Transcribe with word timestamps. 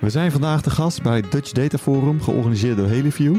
We 0.00 0.10
zijn 0.10 0.32
vandaag 0.32 0.62
de 0.62 0.70
gast 0.70 1.02
bij 1.02 1.22
Dutch 1.30 1.52
Data 1.52 1.78
Forum, 1.78 2.22
georganiseerd 2.22 2.76
door 2.76 2.86
Heliview. 2.86 3.36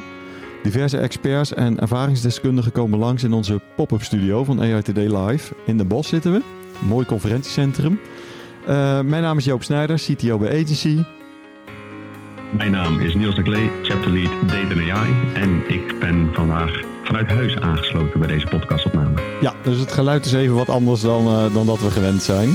Diverse 0.64 0.98
experts 0.98 1.54
en 1.54 1.80
ervaringsdeskundigen 1.80 2.72
komen 2.72 3.00
langs 3.00 3.24
in 3.24 3.34
onze 3.34 3.62
pop-up 3.76 4.04
studio 4.04 4.44
van 4.44 4.62
AI 4.62 4.82
Today 4.82 5.18
Live. 5.18 5.54
In 5.66 5.78
de 5.78 5.86
Bos 5.86 6.08
zitten 6.08 6.32
we, 6.32 6.42
een 6.82 6.88
mooi 6.88 7.06
conferentiecentrum. 7.06 8.00
Uh, 8.62 8.68
mijn 9.02 9.22
naam 9.22 9.38
is 9.38 9.46
Joop 9.46 9.64
Snijder, 9.64 9.96
CTO 9.96 10.38
bij 10.38 10.50
Agency. 10.50 11.04
Mijn 12.58 12.72
naam 12.72 13.00
is 13.00 13.16
Niels 13.16 13.36
de 13.36 13.44
Klee, 13.44 13.70
Chapter 13.82 14.12
Lead 14.12 14.32
Data 14.48 14.94
AI. 14.94 15.14
En 15.34 15.64
ik 15.68 16.00
ben 16.00 16.30
vandaag 16.34 16.80
vanuit 17.04 17.28
huis 17.28 17.60
aangesloten 17.60 18.20
bij 18.20 18.28
deze 18.28 18.48
podcastopname. 18.48 19.22
Ja, 19.42 19.54
dus 19.64 19.80
het 19.80 19.92
geluid 19.92 20.26
is 20.26 20.34
even 20.34 20.56
wat 20.56 20.70
anders 20.70 21.02
dan, 21.02 21.28
uh, 21.28 21.54
dan 21.54 21.66
dat 21.66 21.82
we 21.82 21.92
gewend 21.92 22.24
zijn. 22.24 22.50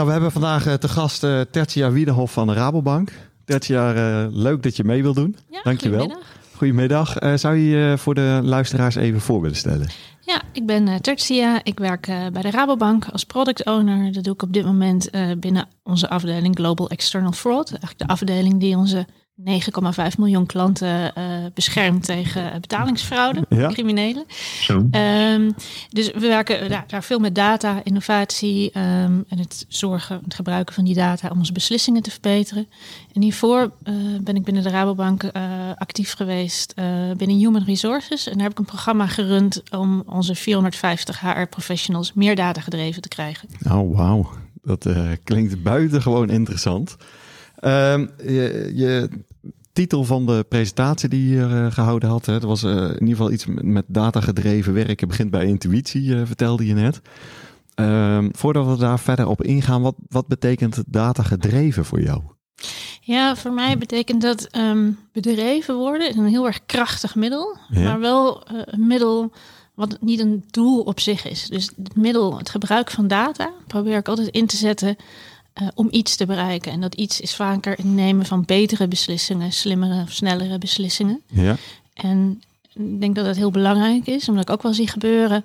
Nou, 0.00 0.12
we 0.12 0.18
hebben 0.18 0.40
vandaag 0.40 0.66
uh, 0.66 0.74
te 0.74 0.88
gast 0.88 1.24
uh, 1.24 1.40
Tertia 1.40 1.90
Wiedehoff 1.90 2.32
van 2.32 2.46
de 2.46 2.52
Rabobank. 2.52 3.12
Tertia, 3.44 3.94
uh, 3.94 4.26
leuk 4.30 4.62
dat 4.62 4.76
je 4.76 4.84
mee 4.84 5.02
wil 5.02 5.14
doen. 5.14 5.36
Ja, 5.50 5.60
Dankjewel. 5.62 5.98
Goedemiddag. 5.98 7.16
Goedemiddag. 7.16 7.38
zou 7.38 7.56
je 7.56 7.68
je 7.68 7.98
voor 7.98 8.14
de 8.14 8.40
luisteraars 8.42 8.94
even 8.94 9.20
voor 9.20 9.40
willen 9.40 9.56
stellen? 9.56 9.88
Ja, 10.20 10.42
ik 10.52 10.66
ben 10.66 11.00
Tertia. 11.00 11.60
Ik 11.64 11.78
werk 11.78 12.06
bij 12.32 12.42
de 12.42 12.50
Rabobank 12.50 13.06
als 13.12 13.24
product 13.24 13.66
owner. 13.66 14.12
Dat 14.12 14.24
doe 14.24 14.32
ik 14.32 14.42
op 14.42 14.52
dit 14.52 14.64
moment 14.64 15.10
binnen 15.38 15.68
onze 15.82 16.08
afdeling 16.08 16.56
Global 16.56 16.88
External 16.88 17.32
Fraud. 17.32 17.68
Eigenlijk 17.68 17.98
de 17.98 18.06
afdeling 18.06 18.60
die 18.60 18.76
onze 18.76 19.06
9,5 19.44 20.18
miljoen 20.18 20.46
klanten 20.46 21.12
uh, 21.18 21.24
beschermt 21.54 22.04
tegen 22.04 22.60
betalingsfraude, 22.60 23.46
Ja. 23.48 23.68
criminelen. 23.68 24.24
Zo. 24.60 24.88
Um, 24.92 25.54
dus 25.88 26.10
we 26.10 26.20
werken 26.20 26.68
ja, 26.68 26.84
daar 26.86 27.04
veel 27.04 27.18
met 27.18 27.34
data, 27.34 27.80
innovatie 27.84 28.66
um, 28.78 29.24
en 29.28 29.38
het 29.38 29.64
zorgen, 29.68 30.20
het 30.24 30.34
gebruiken 30.34 30.74
van 30.74 30.84
die 30.84 30.94
data 30.94 31.28
om 31.28 31.38
onze 31.38 31.52
beslissingen 31.52 32.02
te 32.02 32.10
verbeteren. 32.10 32.66
En 33.12 33.22
hiervoor 33.22 33.60
uh, 33.84 33.94
ben 34.20 34.36
ik 34.36 34.44
binnen 34.44 34.62
de 34.62 34.68
Rabobank 34.68 35.22
uh, 35.22 35.30
actief 35.74 36.12
geweest 36.12 36.74
binnen 37.16 37.36
Human 37.36 37.64
Resources. 37.64 38.26
En 38.26 38.32
daar 38.32 38.42
heb 38.42 38.52
ik 38.52 38.58
een 38.58 38.64
programma 38.64 39.06
gerund 39.06 39.62
om 39.70 40.02
onze 40.06 40.34
450 40.34 41.20
HR-professionals 41.20 42.12
meer 42.12 42.36
data 42.36 42.60
gedreven 42.60 43.02
te 43.02 43.08
krijgen. 43.08 43.48
Oh, 43.70 43.96
wauw. 43.96 44.30
Dat 44.62 44.86
klinkt 45.24 45.62
buitengewoon 45.62 46.30
interessant. 46.30 46.96
Je, 47.60 48.72
je, 48.74 49.08
titel 49.72 50.04
van 50.04 50.26
de 50.26 50.44
presentatie 50.48 51.08
die 51.08 51.22
je 51.22 51.28
hier 51.28 51.50
uh, 51.50 51.72
gehouden 51.72 52.08
had, 52.08 52.26
hè, 52.26 52.32
dat 52.32 52.42
was 52.42 52.62
uh, 52.62 52.72
in 52.72 52.92
ieder 52.92 53.08
geval 53.08 53.30
iets 53.32 53.46
met, 53.46 53.62
met 53.64 53.84
data 53.88 54.20
gedreven 54.20 54.72
werken. 54.72 55.08
Begint 55.08 55.30
bij 55.30 55.46
intuïtie, 55.46 56.02
uh, 56.04 56.22
vertelde 56.24 56.66
je 56.66 56.74
net. 56.74 57.00
Ehm, 57.74 58.28
voordat 58.32 58.66
we 58.66 58.76
daar 58.76 58.98
verder 58.98 59.26
op 59.26 59.42
ingaan, 59.42 59.82
wat, 59.82 59.94
wat 60.08 60.26
betekent 60.26 60.82
data 60.86 61.22
gedreven 61.22 61.84
voor 61.84 62.00
jou? 62.00 62.22
Ja, 63.00 63.36
voor 63.36 63.52
mij 63.52 63.78
betekent 63.78 64.22
dat 64.22 64.56
um, 64.56 64.98
bedreven 65.12 65.74
worden 65.76 66.08
is 66.08 66.16
een 66.16 66.26
heel 66.26 66.46
erg 66.46 66.66
krachtig 66.66 67.14
middel, 67.14 67.56
Ja. 67.68 67.82
maar 67.82 68.00
wel 68.00 68.42
een 68.46 68.86
middel 68.86 69.32
wat 69.74 69.96
niet 70.00 70.20
een 70.20 70.44
doel 70.50 70.80
op 70.80 71.00
zich 71.00 71.28
is. 71.28 71.48
Dus 71.48 71.70
het 71.76 71.96
middel, 71.96 72.38
het 72.38 72.50
gebruik 72.50 72.90
van 72.90 73.08
data, 73.08 73.50
probeer 73.66 73.96
ik 73.96 74.08
altijd 74.08 74.28
in 74.28 74.46
te 74.46 74.56
zetten 74.56 74.96
uh, 75.62 75.68
om 75.74 75.88
iets 75.90 76.16
te 76.16 76.26
bereiken. 76.26 76.72
En 76.72 76.80
dat 76.80 76.94
iets 76.94 77.20
is 77.20 77.34
vaker 77.34 77.76
het 77.76 77.84
nemen 77.84 78.26
van 78.26 78.44
betere 78.44 78.88
beslissingen, 78.88 79.52
slimmere 79.52 80.02
of 80.02 80.12
snellere 80.12 80.58
beslissingen. 80.58 81.20
Ja. 81.26 81.56
En 81.94 82.42
ik 82.74 83.00
denk 83.00 83.14
dat 83.14 83.24
dat 83.24 83.36
heel 83.36 83.50
belangrijk 83.50 84.06
is, 84.06 84.28
omdat 84.28 84.42
ik 84.48 84.50
ook 84.50 84.62
wel 84.62 84.74
zie 84.74 84.88
gebeuren. 84.88 85.44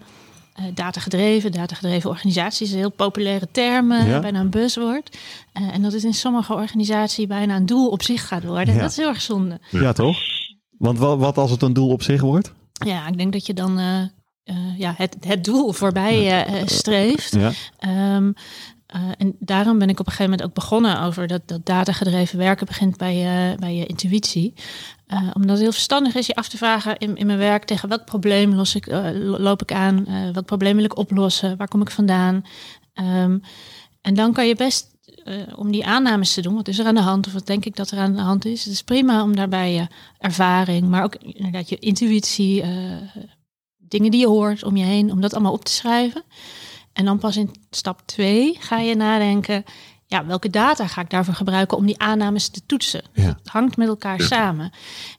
Uh, 0.59 0.65
datagedreven, 0.73 1.51
datagedreven 1.51 2.09
organisaties, 2.09 2.71
een 2.71 2.77
heel 2.77 2.91
populaire 2.91 3.47
term, 3.51 3.91
uh, 3.91 4.07
Ja. 4.07 4.19
bijna 4.19 4.39
een 4.39 4.49
buzzword. 4.49 5.17
Uh, 5.53 5.73
en 5.73 5.81
dat 5.81 5.93
het 5.93 6.03
in 6.03 6.13
sommige 6.13 6.53
organisaties 6.53 7.27
bijna 7.27 7.55
een 7.55 7.65
doel 7.65 7.89
op 7.89 8.03
zich 8.03 8.27
gaat 8.27 8.43
worden. 8.43 8.73
Ja. 8.73 8.81
Dat 8.81 8.89
is 8.89 8.97
heel 8.97 9.07
erg 9.07 9.21
zonde. 9.21 9.59
Ja, 9.69 9.93
toch? 9.93 10.17
Want 10.77 10.97
wat, 10.97 11.17
wat 11.17 11.37
als 11.37 11.51
het 11.51 11.61
een 11.61 11.73
doel 11.73 11.89
op 11.89 12.03
zich 12.03 12.21
wordt? 12.21 12.53
Ja, 12.85 13.07
ik 13.07 13.17
denk 13.17 13.33
dat 13.33 13.45
je 13.45 13.53
dan 13.53 13.79
uh, 13.79 14.05
ja, 14.77 14.93
het, 14.97 15.17
het 15.19 15.43
doel 15.43 15.71
voorbij 15.71 16.45
uh, 16.47 16.61
streeft. 16.65 17.35
Ja. 17.35 17.51
Um, 18.15 18.33
uh, 18.95 19.01
en 19.17 19.35
daarom 19.39 19.79
ben 19.79 19.89
ik 19.89 19.99
op 19.99 20.05
een 20.05 20.11
gegeven 20.11 20.31
moment 20.31 20.49
ook 20.49 20.55
begonnen 20.55 21.01
over 21.01 21.27
dat, 21.27 21.41
dat 21.45 21.65
datagedreven 21.65 22.37
werken 22.37 22.65
begint 22.65 22.97
bij 22.97 23.15
je, 23.15 23.55
bij 23.59 23.75
je 23.75 23.85
intuïtie. 23.85 24.53
Uh, 25.07 25.29
omdat 25.33 25.49
het 25.49 25.59
heel 25.59 25.71
verstandig 25.71 26.15
is 26.15 26.27
je 26.27 26.35
af 26.35 26.47
te 26.47 26.57
vragen 26.57 26.97
in, 26.97 27.15
in 27.15 27.25
mijn 27.25 27.37
werk 27.37 27.63
tegen 27.63 27.89
welk 27.89 28.05
probleem 28.05 28.53
loop 29.19 29.61
ik 29.61 29.71
aan, 29.71 30.05
welk 30.33 30.45
probleem 30.45 30.75
wil 30.75 30.85
ik 30.85 30.97
oplossen, 30.97 31.57
waar 31.57 31.67
kom 31.67 31.81
ik 31.81 31.91
vandaan. 31.91 32.45
Um, 32.93 33.41
en 34.01 34.13
dan 34.13 34.33
kan 34.33 34.47
je 34.47 34.55
best 34.55 34.93
om 35.55 35.71
die 35.71 35.85
aannames 35.85 36.33
te 36.33 36.41
doen, 36.41 36.55
wat 36.55 36.67
is 36.67 36.79
er 36.79 36.85
aan 36.85 36.95
de 36.95 37.01
hand 37.01 37.27
of 37.27 37.33
wat 37.33 37.47
denk 37.47 37.65
ik 37.65 37.75
dat 37.75 37.91
er 37.91 37.97
aan 37.97 38.15
de 38.15 38.21
hand 38.21 38.45
is. 38.45 38.63
Het 38.63 38.73
is 38.73 38.83
prima 38.83 39.23
om 39.23 39.35
daarbij 39.35 39.73
je 39.73 39.87
ervaring, 40.19 40.87
maar 40.87 41.03
ook 41.03 41.15
inderdaad 41.15 41.69
je 41.69 41.79
intuïtie, 41.79 42.63
dingen 43.77 44.11
die 44.11 44.19
je 44.19 44.27
hoort 44.27 44.63
om 44.63 44.77
je 44.77 44.83
heen, 44.83 45.11
om 45.11 45.21
dat 45.21 45.33
allemaal 45.33 45.53
op 45.53 45.65
te 45.65 45.71
schrijven. 45.71 46.23
En 46.95 47.05
dan 47.05 47.17
pas 47.17 47.37
in 47.37 47.51
stap 47.69 48.01
2 48.05 48.57
ga 48.59 48.79
je 48.79 48.95
nadenken, 48.95 49.63
ja, 50.05 50.25
welke 50.25 50.49
data 50.49 50.87
ga 50.87 51.01
ik 51.01 51.09
daarvoor 51.09 51.33
gebruiken 51.33 51.77
om 51.77 51.85
die 51.85 51.99
aannames 51.99 52.47
te 52.49 52.61
toetsen? 52.65 53.03
Ja. 53.13 53.23
Het 53.23 53.49
hangt 53.49 53.77
met 53.77 53.87
elkaar 53.87 54.19
ja. 54.19 54.25
samen. 54.25 54.71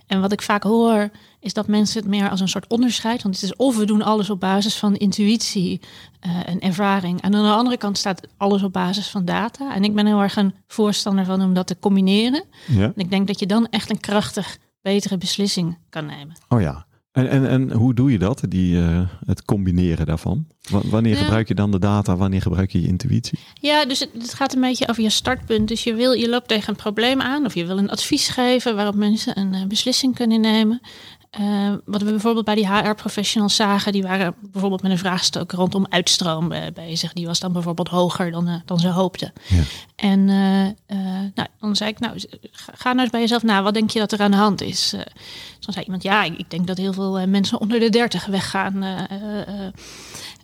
En 0.06 0.20
wat 0.20 0.32
ik 0.32 0.42
vaak 0.42 0.62
hoor, 0.62 1.10
is 1.40 1.52
dat 1.52 1.66
mensen 1.66 2.00
het 2.00 2.08
meer 2.08 2.30
als 2.30 2.40
een 2.40 2.48
soort 2.48 2.66
onderscheid, 2.66 3.22
want 3.22 3.34
het 3.34 3.44
is 3.44 3.56
of 3.56 3.76
we 3.76 3.84
doen 3.84 4.02
alles 4.02 4.30
op 4.30 4.40
basis 4.40 4.76
van 4.76 4.94
intuïtie 4.94 5.80
uh, 6.26 6.48
en 6.48 6.60
ervaring. 6.60 7.20
En 7.22 7.34
aan 7.34 7.42
de 7.42 7.50
andere 7.50 7.76
kant 7.76 7.98
staat 7.98 8.28
alles 8.36 8.62
op 8.62 8.72
basis 8.72 9.08
van 9.08 9.24
data. 9.24 9.74
En 9.74 9.84
ik 9.84 9.94
ben 9.94 10.06
heel 10.06 10.20
erg 10.20 10.36
een 10.36 10.54
voorstander 10.66 11.24
van 11.24 11.42
om 11.42 11.54
dat 11.54 11.66
te 11.66 11.78
combineren. 11.78 12.44
Ja. 12.66 12.82
En 12.82 12.96
ik 12.96 13.10
denk 13.10 13.26
dat 13.26 13.38
je 13.38 13.46
dan 13.46 13.68
echt 13.68 13.90
een 13.90 14.00
krachtig, 14.00 14.58
betere 14.82 15.18
beslissing 15.18 15.78
kan 15.90 16.06
nemen. 16.06 16.36
Oh 16.48 16.60
ja. 16.60 16.85
En, 17.16 17.28
en, 17.28 17.48
en 17.48 17.72
hoe 17.72 17.94
doe 17.94 18.12
je 18.12 18.18
dat, 18.18 18.42
die, 18.48 18.74
uh, 18.74 19.00
het 19.26 19.44
combineren 19.44 20.06
daarvan? 20.06 20.46
W 20.70 20.76
wanneer 20.90 21.14
ja. 21.14 21.22
gebruik 21.22 21.48
je 21.48 21.54
dan 21.54 21.70
de 21.70 21.78
data, 21.78 22.16
wanneer 22.16 22.42
gebruik 22.42 22.72
je 22.72 22.80
je 22.80 22.86
intuïtie? 22.86 23.38
Ja, 23.60 23.84
dus 23.84 23.98
het, 23.98 24.10
het, 24.12 24.34
gaat 24.34 24.54
een 24.54 24.60
beetje 24.60 24.88
over 24.88 25.02
je 25.02 25.10
startpunt. 25.10 25.68
Dus 25.68 25.84
je, 25.84 25.94
wil, 25.94 26.12
je 26.12 26.28
loopt 26.28 26.48
tegen 26.48 26.68
een 26.68 26.76
probleem 26.76 27.20
aan 27.20 27.44
of 27.44 27.54
je 27.54 27.66
wil 27.66 27.78
een 27.78 27.90
advies 27.90 28.28
geven 28.28 28.76
waarop 28.76 28.94
mensen 28.94 29.38
een 29.38 29.54
uh, 29.54 29.66
beslissing 29.66 30.14
kunnen 30.14 30.40
nemen. 30.40 30.80
Uh, 31.40 31.74
wat 31.84 32.02
we 32.02 32.10
bijvoorbeeld 32.10 32.44
bij 32.44 32.54
die 32.54 32.72
HR-professionals 32.72 33.56
zagen, 33.56 33.92
die 33.92 34.02
waren 34.02 34.34
bijvoorbeeld 34.40 34.82
met 34.82 34.90
een 34.90 34.98
vraagstuk 34.98 35.52
rondom 35.52 35.86
uitstroom 35.88 36.52
uh, 36.52 36.60
bezig. 36.74 37.12
Die 37.12 37.26
was 37.26 37.40
dan 37.40 37.52
bijvoorbeeld 37.52 37.88
hoger 37.88 38.30
dan, 38.30 38.48
uh, 38.48 38.54
dan 38.64 38.78
ze 38.78 38.88
hoopten. 38.88 39.32
Ja. 39.48 39.62
En 39.96 40.24
nou, 41.34 41.48
dan 41.60 41.76
zei 41.76 41.90
ik, 41.90 41.98
nou, 41.98 42.24
ga 42.52 42.88
nou 42.88 43.00
eens 43.00 43.10
bij 43.10 43.20
jezelf 43.20 43.42
na, 43.42 43.62
wat 43.62 43.74
denk 43.74 43.90
je 43.90 43.98
dat 43.98 44.12
er 44.12 44.20
aan 44.20 44.30
de 44.30 44.36
hand 44.36 44.60
is? 44.60 44.90
dus 44.90 45.04
dan 45.60 45.72
zei 45.72 45.84
iemand, 45.84 46.02
ja, 46.02 46.22
ik, 46.22 46.38
ik 46.38 46.50
denk 46.50 46.66
dat 46.66 46.76
heel 46.76 46.92
veel 46.92 47.26
mensen 47.26 47.60
onder 47.60 47.80
de 47.80 47.90
30 47.90 48.26
weggaan. 48.26 48.84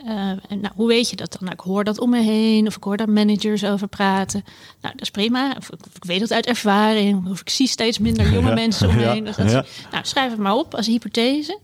Uh, 0.06 0.28
en 0.28 0.60
nou, 0.60 0.74
hoe 0.74 0.88
weet 0.88 1.10
je 1.10 1.16
dat 1.16 1.32
dan? 1.32 1.40
Nou, 1.40 1.52
ik 1.52 1.60
hoor 1.60 1.84
dat 1.84 1.98
om 1.98 2.10
me 2.10 2.20
heen, 2.20 2.66
of 2.66 2.76
ik 2.76 2.82
hoor 2.82 2.96
daar 2.96 3.08
managers 3.10 3.64
over 3.64 3.88
praten. 3.88 4.44
Nou, 4.80 4.94
dat 4.94 5.03
is 5.03 5.10
prima. 5.10 5.54
Of, 5.59 5.71
of 5.71 5.97
ik 5.97 6.04
weet 6.04 6.21
dat 6.21 6.32
uit 6.32 6.47
ervaring, 6.47 7.28
of 7.28 7.41
ik 7.41 7.48
zie 7.48 7.68
steeds 7.68 7.98
minder 7.98 8.32
jonge 8.32 8.48
ja. 8.54 8.54
mensen 8.54 8.88
om 8.88 8.94
me 8.94 9.03
heen. 9.03 9.24
Dus 9.24 9.36
dat 9.36 9.47
is, 9.47 9.53
ja. 9.53 9.65
Nou, 9.91 10.04
schrijf 10.06 10.30
het 10.30 10.41
maar 10.41 10.54
op 10.54 10.74
als 10.74 10.86
hypothese. 10.86 11.59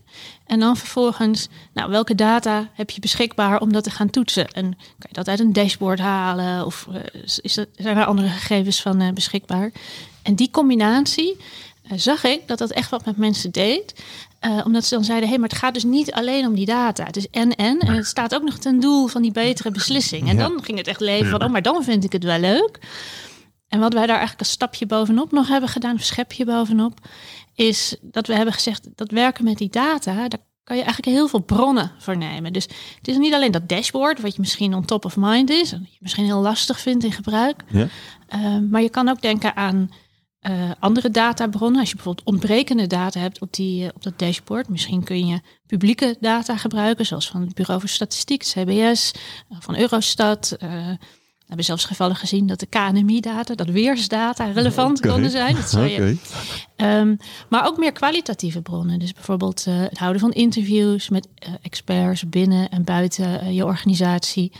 En 0.45 0.59
dan 0.59 0.77
vervolgens, 0.77 1.47
nou, 1.73 1.89
welke 1.89 2.15
data 2.15 2.69
heb 2.73 2.89
je 2.89 3.01
beschikbaar 3.01 3.61
om 3.61 3.73
dat 3.73 3.83
te 3.83 3.91
gaan 3.91 4.09
toetsen? 4.09 4.47
En 4.47 4.63
kan 4.73 5.09
je 5.09 5.13
dat 5.13 5.27
uit 5.27 5.39
een 5.39 5.53
dashboard 5.53 5.99
halen? 5.99 6.65
Of 6.65 6.87
uh, 6.91 6.99
is 7.41 7.53
dat, 7.53 7.67
zijn 7.75 7.97
er 7.97 8.05
andere 8.05 8.27
gegevens 8.27 8.81
van 8.81 9.01
uh, 9.01 9.11
beschikbaar? 9.11 9.71
En 10.21 10.35
die 10.35 10.51
combinatie 10.51 11.37
zag 11.95 12.23
ik 12.23 12.47
dat 12.47 12.57
dat 12.57 12.71
echt 12.71 12.89
wat 12.89 13.05
met 13.05 13.17
mensen 13.17 13.51
deed. 13.51 14.03
Uh, 14.45 14.61
omdat 14.65 14.85
ze 14.85 14.95
dan 14.95 15.03
zeiden, 15.03 15.25
hé, 15.25 15.33
hey, 15.33 15.39
maar 15.41 15.49
het 15.49 15.57
gaat 15.57 15.73
dus 15.73 15.83
niet 15.83 16.11
alleen 16.11 16.47
om 16.47 16.55
die 16.55 16.65
data. 16.65 17.03
Het 17.03 17.17
is 17.17 17.29
en-en. 17.29 17.79
En 17.79 17.93
het 17.93 18.05
staat 18.05 18.35
ook 18.35 18.43
nog 18.43 18.57
ten 18.57 18.79
doel 18.79 19.07
van 19.07 19.21
die 19.21 19.31
betere 19.31 19.71
beslissing. 19.71 20.29
En 20.29 20.37
ja. 20.37 20.47
dan 20.47 20.63
ging 20.63 20.77
het 20.77 20.87
echt 20.87 20.99
leven 20.99 21.29
van, 21.29 21.43
oh, 21.43 21.49
maar 21.49 21.61
dan 21.61 21.83
vind 21.83 22.03
ik 22.03 22.11
het 22.11 22.23
wel 22.23 22.39
leuk. 22.39 22.79
En 23.67 23.79
wat 23.79 23.93
wij 23.93 24.05
daar 24.05 24.17
eigenlijk 24.17 24.39
een 24.39 24.53
stapje 24.53 24.85
bovenop 24.85 25.31
nog 25.31 25.47
hebben 25.47 25.69
gedaan, 25.69 25.91
een 25.93 25.99
schepje 25.99 26.45
bovenop, 26.45 26.99
is 27.55 27.95
dat 28.01 28.27
we 28.27 28.35
hebben 28.35 28.53
gezegd, 28.53 28.87
dat 28.95 29.11
werken 29.11 29.43
met 29.43 29.57
die 29.57 29.69
data, 29.69 30.27
daar 30.27 30.39
kan 30.63 30.77
je 30.77 30.83
eigenlijk 30.83 31.17
heel 31.17 31.27
veel 31.27 31.39
bronnen 31.39 31.91
vernemen. 31.97 32.53
Dus 32.53 32.63
het 32.97 33.07
is 33.07 33.17
niet 33.17 33.33
alleen 33.33 33.51
dat 33.51 33.69
dashboard, 33.69 34.21
wat 34.21 34.33
je 34.33 34.39
misschien 34.39 34.73
on 34.73 34.85
top 34.85 35.05
of 35.05 35.15
mind 35.17 35.49
is, 35.49 35.71
en 35.71 35.87
je 35.89 35.97
misschien 35.99 36.25
heel 36.25 36.41
lastig 36.41 36.79
vindt 36.79 37.03
in 37.03 37.11
gebruik. 37.11 37.63
Ja. 37.67 37.87
Ehm, 38.27 38.69
maar 38.69 38.81
je 38.81 38.89
kan 38.89 39.09
ook 39.09 39.21
denken 39.21 39.55
aan 39.55 39.91
uh, 40.41 40.71
andere 40.79 41.09
databronnen. 41.09 41.79
Als 41.79 41.89
je 41.89 41.95
bijvoorbeeld 41.95 42.27
ontbrekende 42.27 42.87
data 42.87 43.19
hebt 43.19 43.41
op, 43.41 43.53
die, 43.53 43.83
uh, 43.83 43.89
op 43.95 44.03
dat 44.03 44.19
dashboard. 44.19 44.69
Misschien 44.69 45.03
kun 45.03 45.27
je 45.27 45.39
publieke 45.65 46.17
data 46.19 46.57
gebruiken, 46.57 47.05
zoals 47.05 47.29
van 47.29 47.41
het 47.41 47.53
Bureau 47.53 47.79
voor 47.79 47.89
Statistiek, 47.89 48.43
CBS, 48.43 49.13
uh, 49.51 49.57
van 49.59 49.77
Eurostat. 49.77 50.57
We 51.49 51.55
hebben 51.55 51.75
zelfs 51.77 51.85
gevallen 51.85 52.15
gezien 52.15 52.47
dat 52.47 52.59
de 52.59 52.65
KNMI-data, 52.65 53.55
dat 53.55 53.67
weersdata, 53.67 54.45
relevant 54.51 54.97
Okay. 54.97 55.11
konden 55.11 55.31
zijn. 55.31 55.55
Dat 55.55 55.69
zou 55.69 55.85
je, 55.85 56.17
Oké. 56.75 56.85
um, 56.85 57.17
maar 57.49 57.65
ook 57.65 57.77
meer 57.77 57.91
kwalitatieve 57.91 58.61
bronnen. 58.61 58.99
Dus 58.99 59.13
bijvoorbeeld 59.13 59.65
uh, 59.67 59.79
het 59.79 59.97
houden 59.97 60.21
van 60.21 60.31
interviews 60.31 61.09
met 61.09 61.27
uh, 61.47 61.53
experts 61.61 62.29
binnen 62.29 62.69
en 62.69 62.83
buiten 62.83 63.43
uh, 63.43 63.55
je 63.55 63.65
organisatie. 63.65 64.51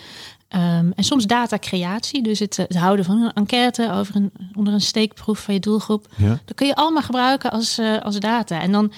Um, 0.56 0.92
en 0.96 1.04
soms 1.04 1.26
datacreatie, 1.26 2.24
dus 2.24 2.40
het, 2.40 2.58
het, 2.58 2.76
houden 2.76 3.06
van 3.06 3.22
een 3.22 3.34
enquête 3.34 3.92
over 3.92 4.16
een, 4.16 4.32
onder 4.56 4.74
een 4.74 4.82
steekproef 4.82 5.40
van 5.40 5.54
je 5.54 5.60
doelgroep. 5.60 6.08
Ja. 6.16 6.40
Dat 6.46 6.56
kun 6.56 6.68
je 6.68 6.76
allemaal 6.76 7.02
gebruiken 7.02 7.52
als, 7.52 7.80
uh, 7.80 8.02
als 8.02 8.20
data. 8.20 8.62
En 8.62 8.72
dan, 8.72 8.92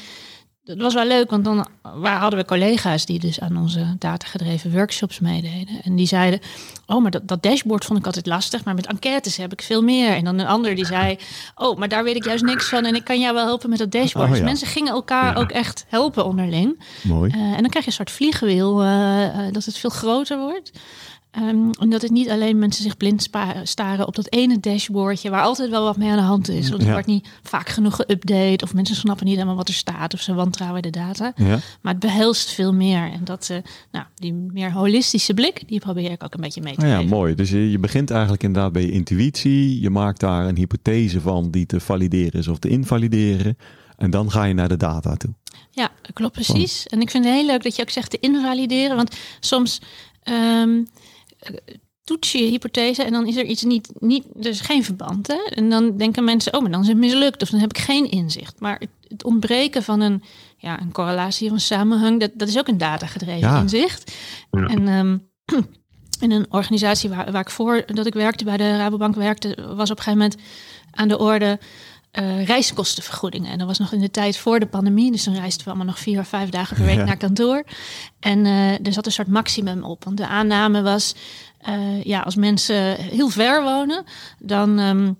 dat 0.64 0.78
was 0.78 0.94
wel 0.94 1.08
leuk, 1.08 1.30
want 1.30 1.44
dan 1.44 1.68
waar 1.96 2.20
hadden 2.20 2.40
we 2.40 2.46
collega's 2.46 3.06
die 3.06 3.20
dus 3.20 3.40
aan 3.40 3.58
onze 3.58 3.96
datagedreven 4.00 4.72
workshops 4.72 5.20
meededen. 5.20 5.82
En 5.84 5.96
die 5.96 6.08
zeiden, 6.08 6.40
oh, 6.86 7.02
maar 7.02 7.12
dat, 7.12 7.28
dat 7.28 7.44
dashboard 7.44 7.86
vond 7.86 8.00
ik 8.00 8.06
altijd 8.06 8.26
lastig, 8.26 8.64
maar 8.64 8.76
met 8.76 8.88
enquêtes 8.88 9.38
heb 9.38 9.52
ik 9.52 9.62
veel 9.62 9.82
meer. 9.82 10.16
En 10.16 10.24
dan 10.24 10.40
een 10.40 10.48
ander 10.48 10.76
die 10.76 10.86
zei, 10.86 11.18
oh, 11.56 11.78
maar 11.78 11.88
daar 11.88 12.04
weet 12.04 12.16
ik 12.16 12.26
juist 12.26 12.44
niks 12.44 12.70
van 12.70 12.86
en 12.86 12.96
ik 12.96 13.04
kan 13.04 13.20
jou 13.20 13.34
wel 13.34 13.46
helpen 13.46 13.70
met 13.70 13.80
dat 13.80 13.92
dashboard. 13.92 14.28
Oh, 14.28 14.34
dus 14.34 14.44
mensen 14.44 14.68
gingen 14.68 14.94
elkaar 14.94 15.34
ja. 15.34 15.42
ook 15.42 15.52
echt 15.52 15.86
helpen 15.88 16.26
onderling. 16.26 16.84
Mooi. 17.04 17.32
Uh, 17.36 17.42
en 17.42 17.62
dan 17.62 17.70
krijg 17.70 17.86
je 17.86 17.92
een 17.92 17.98
soort 17.98 18.12
vliegwiel, 18.12 18.84
uh, 18.84 19.28
dat 19.52 19.66
het 19.66 19.78
veel 19.78 19.90
groter 19.90 20.40
wordt. 20.40 20.72
Um, 21.40 21.70
omdat 21.80 22.02
het 22.02 22.12
niet 22.12 22.30
alleen 22.30 22.60
mensen 22.60 22.84
zich 22.84 22.98
blind 22.98 23.30
staren 23.64 24.08
op 24.08 24.16
dat 24.16 24.34
ene 24.34 24.60
dashboardje 24.60 25.30
waar 25.30 25.42
altijd 25.44 25.70
wel 25.70 25.84
wat 25.84 25.98
mee 25.98 26.10
aan 26.10 26.18
de 26.18 26.24
hand 26.24 26.50
is. 26.50 26.62
Want 26.64 26.74
het 26.74 26.84
Ja. 26.86 26.92
wordt 26.92 27.08
niet 27.08 27.28
vaak 27.44 27.70
genoeg 27.70 28.00
geüpdate 28.02 28.64
of 28.64 28.74
mensen 28.74 28.96
snappen 28.96 29.26
niet 29.26 29.36
helemaal 29.36 29.56
wat 29.56 29.68
er 29.68 29.74
staat 29.74 30.14
of 30.14 30.22
ze 30.22 30.34
wantrouwen 30.34 30.82
de 30.82 30.90
data. 30.90 31.34
Ja. 31.36 31.60
Maar 31.82 31.92
het 31.94 32.00
behelst 32.02 32.50
veel 32.52 32.74
meer. 32.74 33.12
En 33.12 33.22
dat, 33.24 33.48
uh, 33.52 33.58
nou, 33.92 34.06
die 34.16 34.34
meer 34.34 34.72
holistische 34.72 35.34
blik, 35.34 35.68
die 35.68 35.80
probeer 35.80 36.12
ik 36.12 36.24
ook 36.24 36.34
een 36.34 36.42
beetje 36.42 36.62
mee 36.62 36.76
te 36.76 36.82
Oh 36.82 36.88
ja, 36.88 36.96
geven. 36.96 37.10
mooi. 37.10 37.36
Dus 37.36 37.50
je, 37.50 37.72
je 37.72 37.80
begint 37.80 38.12
eigenlijk 38.12 38.44
inderdaad 38.44 38.72
bij 38.72 38.82
je 38.82 38.92
intuïtie. 38.92 39.82
Je 39.82 39.90
maakt 39.90 40.20
daar 40.20 40.48
een 40.48 40.58
hypothese 40.58 41.22
van 41.22 41.52
die 41.52 41.66
te 41.66 41.80
valideren 41.80 42.40
is 42.40 42.48
of 42.48 42.60
te 42.60 42.70
invalideren. 42.70 43.58
En 43.98 44.10
dan 44.12 44.32
ga 44.32 44.44
je 44.44 44.54
naar 44.54 44.70
de 44.70 44.78
data 44.78 45.16
toe. 45.16 45.34
Ja, 45.72 45.90
klopt 46.14 46.34
precies. 46.34 46.88
En 46.88 47.02
ik 47.02 47.10
vind 47.10 47.26
het 47.26 47.34
heel 47.34 47.46
leuk 47.46 47.64
dat 47.64 47.76
je 47.76 47.82
ook 47.82 47.90
zegt 47.90 48.10
te 48.12 48.20
invalideren. 48.20 48.96
Want 48.96 49.16
soms 49.40 49.82
um, 50.24 50.88
toets 52.04 52.32
je 52.32 52.44
hypothese 52.44 53.04
en 53.04 53.12
dan 53.12 53.28
is 53.28 53.36
er 53.36 53.46
iets 53.46 53.64
niet, 53.64 53.92
niet 54.00 54.26
is 54.40 54.62
geen 54.62 54.84
verband. 54.84 55.28
Hè? 55.28 55.42
En 55.50 55.70
dan 55.70 55.98
denken 55.98 56.24
mensen, 56.24 56.54
oh, 56.54 56.62
maar 56.62 56.72
dan 56.72 56.82
is 56.82 56.88
het 56.88 56.98
mislukt 56.98 57.42
of 57.42 57.50
dan 57.50 57.60
heb 57.60 57.70
ik 57.70 57.78
geen 57.78 58.12
inzicht. 58.12 58.60
Maar 58.60 58.80
het, 58.80 58.90
het 59.08 59.24
ontbreken 59.24 59.84
van 59.84 60.00
een, 60.00 60.24
ja, 60.58 60.82
een 60.82 60.92
correlatie 60.92 61.48
of 61.48 61.54
een 61.54 61.62
samenhang, 61.62 62.20
dat, 62.20 62.32
dat 62.34 62.48
is 62.48 62.58
ook 62.58 62.68
een 62.68 62.78
datagedreven 62.78 63.50
Ja. 63.50 63.60
inzicht. 63.62 64.16
Ja. 64.52 64.66
En 64.66 64.88
um, 64.88 65.30
in 66.20 66.32
een 66.32 66.46
organisatie 66.50 67.10
waar, 67.10 67.32
waar 67.32 67.42
ik 67.42 67.50
voor 67.50 67.84
dat 67.86 68.06
ik 68.06 68.14
werkte, 68.14 68.44
bij 68.44 68.58
de 68.58 68.78
Rabobank 68.78 69.16
werkte, 69.16 69.56
was 69.76 69.92
op 69.92 69.98
een 69.98 70.04
gegeven 70.04 70.18
moment 70.18 70.36
aan 70.92 71.08
de 71.08 71.18
orde 71.18 71.60
uh, 72.20 72.46
reiskostenvergoedingen. 72.46 73.52
En 73.52 73.58
dat 73.58 73.68
was 73.68 73.80
nog 73.80 73.92
in 73.94 74.00
de 74.00 74.12
tijd 74.12 74.38
voor 74.38 74.60
de 74.60 74.66
pandemie. 74.66 75.12
Dus 75.12 75.24
dan 75.24 75.36
reisden 75.36 75.64
we 75.64 75.70
allemaal 75.70 75.88
nog 75.88 76.00
vier 76.00 76.20
of 76.20 76.28
vijf 76.28 76.50
dagen 76.50 76.76
per 76.76 76.86
week 76.86 76.98
Ja. 76.98 77.04
naar 77.04 77.18
kantoor. 77.18 77.64
En 78.20 78.46
uh, 78.46 78.86
er 78.86 78.94
zat 78.94 79.06
een 79.06 79.12
soort 79.12 79.28
maximum 79.28 79.84
op. 79.84 80.04
Want 80.04 80.18
de 80.18 80.28
aanname 80.28 80.82
was, 80.82 81.16
uh, 81.70 82.04
ja, 82.04 82.20
als 82.20 82.36
mensen 82.36 82.96
heel 82.96 83.30
ver 83.30 83.64
wonen, 83.64 84.04
dan... 84.40 84.80
Um, 84.80 85.18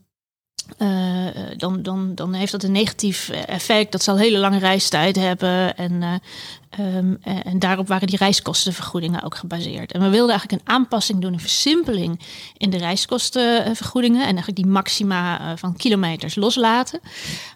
uh, 0.78 1.26
dan, 1.58 1.82
dan, 1.82 2.16
dan 2.16 2.34
heeft 2.34 2.52
dat 2.52 2.64
een 2.64 2.72
negatief 2.72 3.30
effect. 3.30 3.92
Dat 3.92 4.04
zal 4.04 4.18
hele 4.18 4.38
lange 4.38 4.60
reistijd 4.60 5.16
hebben. 5.16 5.78
En, 5.78 5.92
uh, 5.92 6.96
um, 6.96 7.18
en 7.24 7.60
daarop 7.60 7.88
waren 7.88 8.08
die 8.08 8.18
reiskostenvergoedingen 8.18 9.24
ook 9.24 9.36
gebaseerd. 9.36 9.92
En 9.92 10.02
we 10.02 10.10
wilden 10.10 10.30
eigenlijk 10.30 10.62
een 10.62 10.74
aanpassing 10.74 11.22
doen, 11.22 11.34
een 11.34 11.40
versimpeling 11.40 12.20
in 12.58 12.70
de 12.70 12.78
reiskostenvergoedingen. 12.78 14.20
En 14.20 14.28
eigenlijk 14.28 14.58
die 14.58 14.68
maxima 14.68 15.58
van 15.58 15.76
kilometers 15.76 16.36
loslaten. 16.36 17.00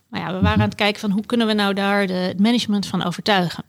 Maar 0.07 0.21
ja, 0.21 0.27
we 0.27 0.41
waren 0.41 0.61
aan 0.61 0.69
het 0.69 0.75
kijken 0.75 0.99
van 0.99 1.11
hoe 1.11 1.25
kunnen 1.25 1.47
we 1.47 1.53
nou 1.53 1.73
daar 1.73 2.01
het 2.01 2.39
management 2.39 2.85
van 2.85 3.03
overtuigen. 3.03 3.63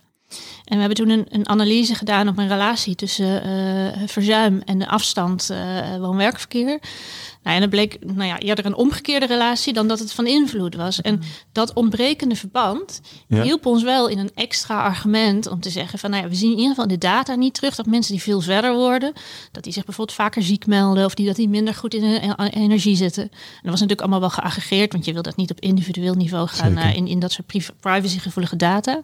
En 0.64 0.74
we 0.74 0.78
hebben 0.78 0.96
toen 0.96 1.10
een, 1.10 1.26
een 1.28 1.48
analyse 1.48 1.94
gedaan 1.94 2.28
op 2.28 2.38
een 2.38 2.48
relatie 2.48 2.94
tussen 2.94 3.46
uh, 3.46 4.02
verzuim 4.06 4.62
en 4.64 4.78
de 4.78 4.88
afstand 4.88 5.48
uh, 5.52 5.96
woon-werkverkeer. 5.98 6.80
Nou, 7.42 7.58
en 7.58 7.60
dat 7.60 7.70
bleek 7.70 7.98
nou 8.04 8.28
ja, 8.28 8.38
eerder 8.38 8.66
een 8.66 8.74
omgekeerde 8.74 9.26
relatie 9.26 9.72
dan 9.72 9.88
dat 9.88 9.98
het 9.98 10.12
van 10.12 10.26
invloed 10.26 10.74
was. 10.74 11.00
En 11.00 11.22
dat 11.52 11.72
ontbrekende 11.72 12.36
verband 12.36 13.00
Ja. 13.28 13.42
hielp 13.42 13.66
ons 13.66 13.82
wel 13.82 14.08
in 14.08 14.18
een 14.18 14.30
extra 14.34 14.82
argument 14.82 15.48
om 15.48 15.60
te 15.60 15.70
zeggen 15.70 15.98
van 15.98 16.10
nou 16.10 16.22
ja, 16.22 16.28
we 16.28 16.34
zien 16.34 16.50
in 16.50 16.56
ieder 16.56 16.70
geval 16.70 16.88
de 16.88 16.98
data 16.98 17.34
niet 17.34 17.54
terug 17.54 17.74
dat 17.74 17.86
mensen 17.86 18.12
die 18.12 18.22
veel 18.22 18.40
verder 18.40 18.74
worden, 18.74 19.12
dat 19.52 19.64
die 19.64 19.72
zich 19.72 19.84
bijvoorbeeld 19.84 20.16
vaker 20.16 20.42
ziek 20.42 20.66
melden 20.66 21.04
of 21.04 21.14
die 21.14 21.26
dat 21.26 21.36
die 21.36 21.48
minder 21.48 21.74
goed 21.74 21.94
in 21.94 22.00
de 22.00 22.50
energie 22.50 22.96
zitten. 22.96 23.22
En 23.22 23.30
dat 23.62 23.70
was 23.70 23.80
natuurlijk 23.80 24.00
allemaal 24.00 24.20
wel 24.20 24.30
geaggregeerd, 24.30 24.92
want 24.92 25.04
je 25.04 25.12
wil 25.12 25.22
dat 25.22 25.36
niet 25.36 25.50
op 25.50 25.60
individueel 25.60 26.14
niveau 26.14 26.48
gaan 26.48 26.78
uh, 26.78 26.96
in, 26.96 27.06
in 27.06 27.18
dat 27.18 27.32
soort 27.32 27.46
priv- 27.46 27.68
privacygevoelige 27.80 28.56
data. 28.56 29.02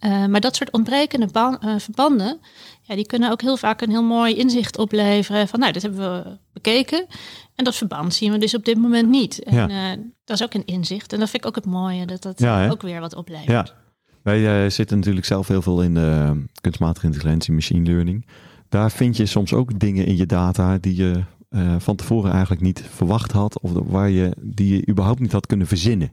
Uh, 0.00 0.26
maar 0.26 0.40
dat 0.40 0.56
soort 0.56 0.61
ontbrekende 0.70 1.28
uh, 1.34 1.74
verbanden, 1.78 2.40
ja, 2.82 2.94
die 2.94 3.06
kunnen 3.06 3.30
ook 3.30 3.40
heel 3.40 3.56
vaak 3.56 3.80
een 3.80 3.90
heel 3.90 4.02
mooi 4.02 4.34
inzicht 4.34 4.78
opleveren 4.78 5.48
van 5.48 5.60
nou, 5.60 5.72
dat 5.72 5.82
hebben 5.82 6.00
we 6.00 6.38
bekeken. 6.52 7.06
En 7.54 7.64
dat 7.64 7.76
verband 7.76 8.14
zien 8.14 8.32
we 8.32 8.38
dus 8.38 8.54
op 8.54 8.64
dit 8.64 8.78
moment 8.78 9.08
niet. 9.08 9.42
En 9.42 9.54
Ja. 9.54 9.68
uh, 9.68 10.02
dat 10.24 10.36
is 10.40 10.42
ook 10.42 10.54
een 10.54 10.64
inzicht. 10.64 11.12
En 11.12 11.18
dat 11.18 11.30
vind 11.30 11.42
ik 11.42 11.48
ook 11.48 11.54
het 11.54 11.66
mooie, 11.66 12.06
dat 12.06 12.22
dat 12.22 12.38
Ja, 12.38 12.68
ook 12.68 12.82
weer 12.82 13.00
wat 13.00 13.14
oplevert. 13.14 13.48
Ja. 13.48 13.66
Wij 14.22 14.64
eh, 14.64 14.70
zitten 14.70 14.96
natuurlijk 14.98 15.26
zelf 15.26 15.48
heel 15.48 15.62
veel 15.62 15.82
in 15.82 15.94
de 15.94 16.42
kunstmatige 16.60 17.06
intelligentie, 17.06 17.52
machine 17.52 17.90
learning. 17.90 18.26
Daar 18.68 18.90
vind 18.90 19.16
je 19.16 19.26
soms 19.26 19.52
ook 19.52 19.78
dingen 19.78 20.06
in 20.06 20.16
je 20.16 20.26
data 20.26 20.78
die 20.78 20.96
je 20.96 21.24
eh, 21.48 21.74
van 21.78 21.96
tevoren 21.96 22.30
eigenlijk 22.30 22.62
niet 22.62 22.84
verwacht 22.90 23.32
had. 23.32 23.60
Of 23.60 23.72
waar 23.72 24.10
je, 24.10 24.36
die 24.40 24.74
je 24.76 24.88
überhaupt 24.88 25.20
niet 25.20 25.32
had 25.32 25.46
kunnen 25.46 25.66
verzinnen. 25.66 26.12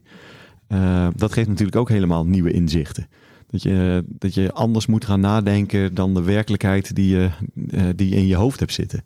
Eh, 0.67 1.07
dat 1.15 1.33
geeft 1.33 1.47
natuurlijk 1.47 1.77
ook 1.77 1.89
helemaal 1.89 2.25
nieuwe 2.25 2.51
inzichten. 2.51 3.07
Dat 3.51 3.61
je, 3.61 4.03
dat 4.07 4.33
je 4.33 4.51
anders 4.53 4.85
moet 4.85 5.05
gaan 5.05 5.19
nadenken 5.19 5.93
dan 5.93 6.13
de 6.13 6.21
werkelijkheid 6.21 6.95
die 6.95 7.09
je, 7.15 7.29
eh, 7.71 7.83
die 7.95 8.09
je 8.09 8.15
in 8.15 8.27
je 8.27 8.35
hoofd 8.35 8.59
hebt 8.59 8.73
zitten. 8.73 9.05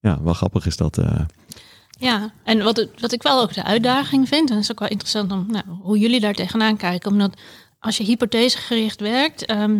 Ja, 0.00 0.22
wel 0.22 0.34
grappig 0.34 0.66
is 0.66 0.76
dat. 0.76 0.98
eh. 0.98 1.20
Ja, 1.98 2.32
en 2.44 2.62
wat, 2.62 2.88
wat 2.98 3.12
ik 3.12 3.22
wel 3.22 3.40
ook 3.40 3.54
de 3.54 3.64
uitdaging 3.64 4.28
vind, 4.28 4.48
en 4.48 4.54
dat 4.54 4.64
is 4.64 4.70
ook 4.70 4.78
wel 4.78 4.88
interessant 4.88 5.32
om 5.32 5.46
nou, 5.48 5.64
hoe 5.80 5.98
jullie 5.98 6.20
daar 6.20 6.34
tegenaan 6.34 6.76
kijken, 6.76 7.10
omdat 7.10 7.36
als 7.78 7.96
je 7.96 8.04
hypothesegericht 8.04 9.00
werkt, 9.00 9.44
ehm, 9.44 9.74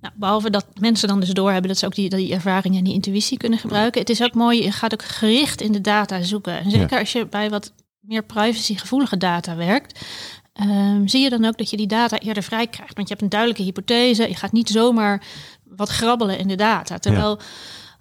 nou, 0.00 0.14
behalve 0.14 0.50
dat 0.50 0.66
mensen 0.80 1.08
dan 1.08 1.20
dus 1.20 1.30
doorhebben 1.30 1.68
dat 1.68 1.78
ze 1.78 1.86
ook 1.86 1.94
die, 1.94 2.08
die 2.08 2.32
ervaring 2.32 2.76
en 2.76 2.84
die 2.84 2.94
intuïtie 2.94 3.38
kunnen 3.38 3.58
gebruiken, 3.58 4.00
het 4.00 4.10
is 4.10 4.22
ook 4.22 4.34
mooi, 4.34 4.62
je 4.62 4.72
gaat 4.72 4.92
ook 4.92 5.04
gericht 5.04 5.60
in 5.60 5.72
de 5.72 5.80
data 5.80 6.22
zoeken. 6.22 6.58
En 6.58 6.70
zeker 6.70 6.98
als 6.98 7.12
je 7.12 7.26
bij 7.26 7.50
wat 7.50 7.72
meer 8.00 8.24
privacygevoelige 8.24 9.16
data 9.16 9.56
werkt, 9.56 10.00
ehm, 10.52 11.06
zie 11.06 11.22
je 11.22 11.30
dan 11.30 11.44
ook 11.44 11.58
dat 11.58 11.70
je 11.70 11.76
die 11.76 11.86
data 11.86 12.18
eerder 12.18 12.42
vrij 12.42 12.66
krijgt. 12.66 12.94
Want 12.94 13.08
je 13.08 13.14
hebt 13.14 13.24
een 13.24 13.30
duidelijke 13.30 13.62
hypothese, 13.62 14.28
je 14.28 14.34
gaat 14.34 14.52
niet 14.52 14.68
zomaar 14.68 15.22
wat 15.76 15.88
grabbelen 15.88 16.38
in 16.38 16.48
de 16.48 16.54
data. 16.54 16.98
Terwijl 16.98 17.38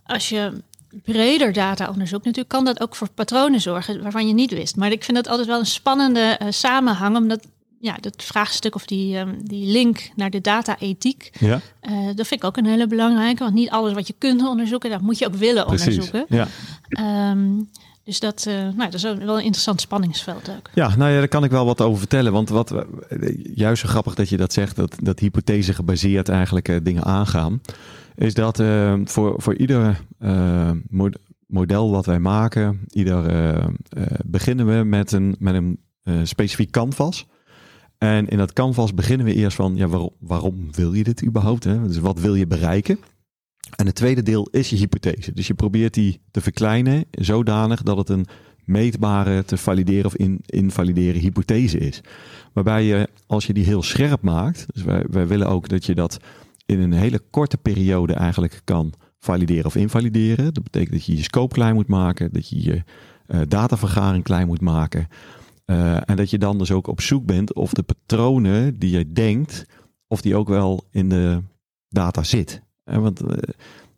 als 0.05 0.29
je 0.29 0.61
breder 1.03 1.53
data 1.53 1.89
onderzoekt, 1.89 2.25
natuurlijk 2.25 2.53
kan 2.53 2.65
dat 2.65 2.81
ook 2.81 2.95
voor 2.95 3.09
patronen 3.09 3.61
zorgen 3.61 4.01
waarvan 4.01 4.27
je 4.27 4.33
niet 4.33 4.51
wist. 4.51 4.75
Maar 4.75 4.91
ik 4.91 5.03
vind 5.03 5.17
dat 5.17 5.27
altijd 5.27 5.47
wel 5.47 5.59
een 5.59 5.65
spannende 5.65 6.19
eh, 6.19 6.47
samenhang, 6.49 7.17
omdat 7.17 7.47
ja, 7.79 7.97
dat 7.99 8.23
vraagstuk 8.23 8.75
of 8.75 8.85
die, 8.85 9.17
ehm, 9.17 9.35
die 9.43 9.71
link 9.71 10.09
naar 10.15 10.29
de 10.29 10.41
data-ethiek, 10.41 11.31
ja, 11.39 11.61
eh, 11.79 12.05
dat 12.15 12.27
vind 12.27 12.41
ik 12.41 12.43
ook 12.43 12.57
een 12.57 12.65
hele 12.65 12.87
belangrijke. 12.87 13.43
Want 13.43 13.55
niet 13.55 13.69
alles 13.69 13.93
wat 13.93 14.07
je 14.07 14.15
kunt 14.17 14.47
onderzoeken, 14.47 14.89
dat 14.89 15.01
moet 15.01 15.17
je 15.17 15.27
ook 15.27 15.35
willen 15.35 15.65
precies. 15.65 15.87
onderzoeken. 15.87 16.25
Ja. 16.29 16.47
Ehm, 16.89 17.61
dus 18.11 18.19
dat, 18.19 18.45
eh, 18.45 18.53
nou, 18.53 18.77
dat 18.77 18.93
is 18.93 19.03
wel 19.03 19.37
een 19.37 19.43
interessant 19.43 19.81
spanningsveld 19.81 20.49
ook. 20.49 20.69
Ja, 20.73 20.95
nou 20.95 21.11
ja, 21.11 21.17
daar 21.17 21.27
kan 21.27 21.43
ik 21.43 21.51
wel 21.51 21.65
wat 21.65 21.81
over 21.81 21.99
vertellen. 21.99 22.31
Want 22.31 22.49
wat, 22.49 22.85
juist 23.53 23.81
zo 23.81 23.87
grappig 23.87 24.15
dat 24.15 24.29
je 24.29 24.37
dat 24.37 24.53
zegt, 24.53 24.75
dat, 24.75 24.95
dat 25.01 25.19
hypothese 25.19 25.73
gebaseerd 25.73 26.29
eigenlijk 26.29 26.67
eh, 26.67 26.77
dingen 26.83 27.03
aangaan. 27.03 27.61
Is 28.15 28.33
dat 28.33 28.59
eh, 28.59 28.93
voor, 29.03 29.33
voor 29.37 29.55
ieder 29.55 30.01
mod- 30.89 31.19
model 31.47 31.91
wat 31.91 32.05
wij 32.05 32.19
maken, 32.19 32.79
ieder 32.89 33.23
beginnen 34.25 34.65
we 34.65 34.83
met 34.83 35.11
een, 35.11 35.35
met 35.39 35.53
een 35.53 35.79
specifiek 36.27 36.71
canvas. 36.71 37.27
En 37.97 38.27
in 38.27 38.37
dat 38.37 38.53
canvas 38.53 38.93
beginnen 38.93 39.25
we 39.25 39.33
eerst 39.33 39.55
van, 39.55 39.75
ja, 39.75 39.87
waarom, 39.87 40.09
waarom 40.19 40.67
wil 40.71 40.93
je 40.93 41.03
dit 41.03 41.23
überhaupt? 41.25 41.63
Hè? 41.63 41.87
Dus 41.87 41.97
wat 41.97 42.19
wil 42.19 42.35
je 42.35 42.47
bereiken? 42.47 42.99
En 43.75 43.85
het 43.85 43.95
tweede 43.95 44.23
deel 44.23 44.47
is 44.51 44.69
je 44.69 44.75
hypothese. 44.75 45.33
Dus 45.33 45.47
je 45.47 45.53
probeert 45.53 45.93
die 45.93 46.21
te 46.31 46.41
verkleinen 46.41 47.05
zodanig 47.11 47.81
dat 47.83 47.97
het 47.97 48.09
een 48.09 48.25
meetbare 48.65 49.45
te 49.45 49.57
valideren 49.57 50.05
of 50.05 50.15
in, 50.15 50.39
invalideren 50.45 51.21
hypothese 51.21 51.77
is. 51.77 52.01
Waarbij 52.53 52.83
je, 52.83 53.09
als 53.27 53.47
je 53.47 53.53
die 53.53 53.65
heel 53.65 53.83
scherp 53.83 54.21
maakt, 54.21 54.65
dus 54.73 54.83
wij, 54.83 55.05
wij 55.09 55.27
willen 55.27 55.47
ook 55.47 55.69
dat 55.69 55.85
je 55.85 55.95
dat 55.95 56.19
in 56.65 56.79
een 56.79 56.93
hele 56.93 57.21
korte 57.29 57.57
periode 57.57 58.13
eigenlijk 58.13 58.61
kan 58.63 58.93
valideren 59.19 59.65
of 59.65 59.75
invalideren. 59.75 60.53
Dat 60.53 60.63
betekent 60.63 60.91
dat 60.91 61.05
je 61.05 61.15
je 61.15 61.23
scope 61.23 61.53
klein 61.53 61.73
moet 61.73 61.87
maken, 61.87 62.33
dat 62.33 62.49
je 62.49 62.63
je 62.63 62.83
uh, 63.27 63.41
datavergaring 63.47 64.23
klein 64.23 64.47
moet 64.47 64.61
maken. 64.61 65.07
Uh, 65.65 66.09
en 66.09 66.15
dat 66.15 66.29
je 66.29 66.37
dan 66.37 66.57
dus 66.57 66.71
ook 66.71 66.87
op 66.87 67.01
zoek 67.01 67.25
bent 67.25 67.53
of 67.53 67.73
de 67.73 67.83
patronen 67.83 68.79
die 68.79 68.97
je 68.97 69.11
denkt, 69.11 69.65
of 70.07 70.21
die 70.21 70.35
ook 70.35 70.47
wel 70.47 70.87
in 70.91 71.09
de 71.09 71.41
data 71.89 72.23
zit. 72.23 72.61
Want 72.83 73.21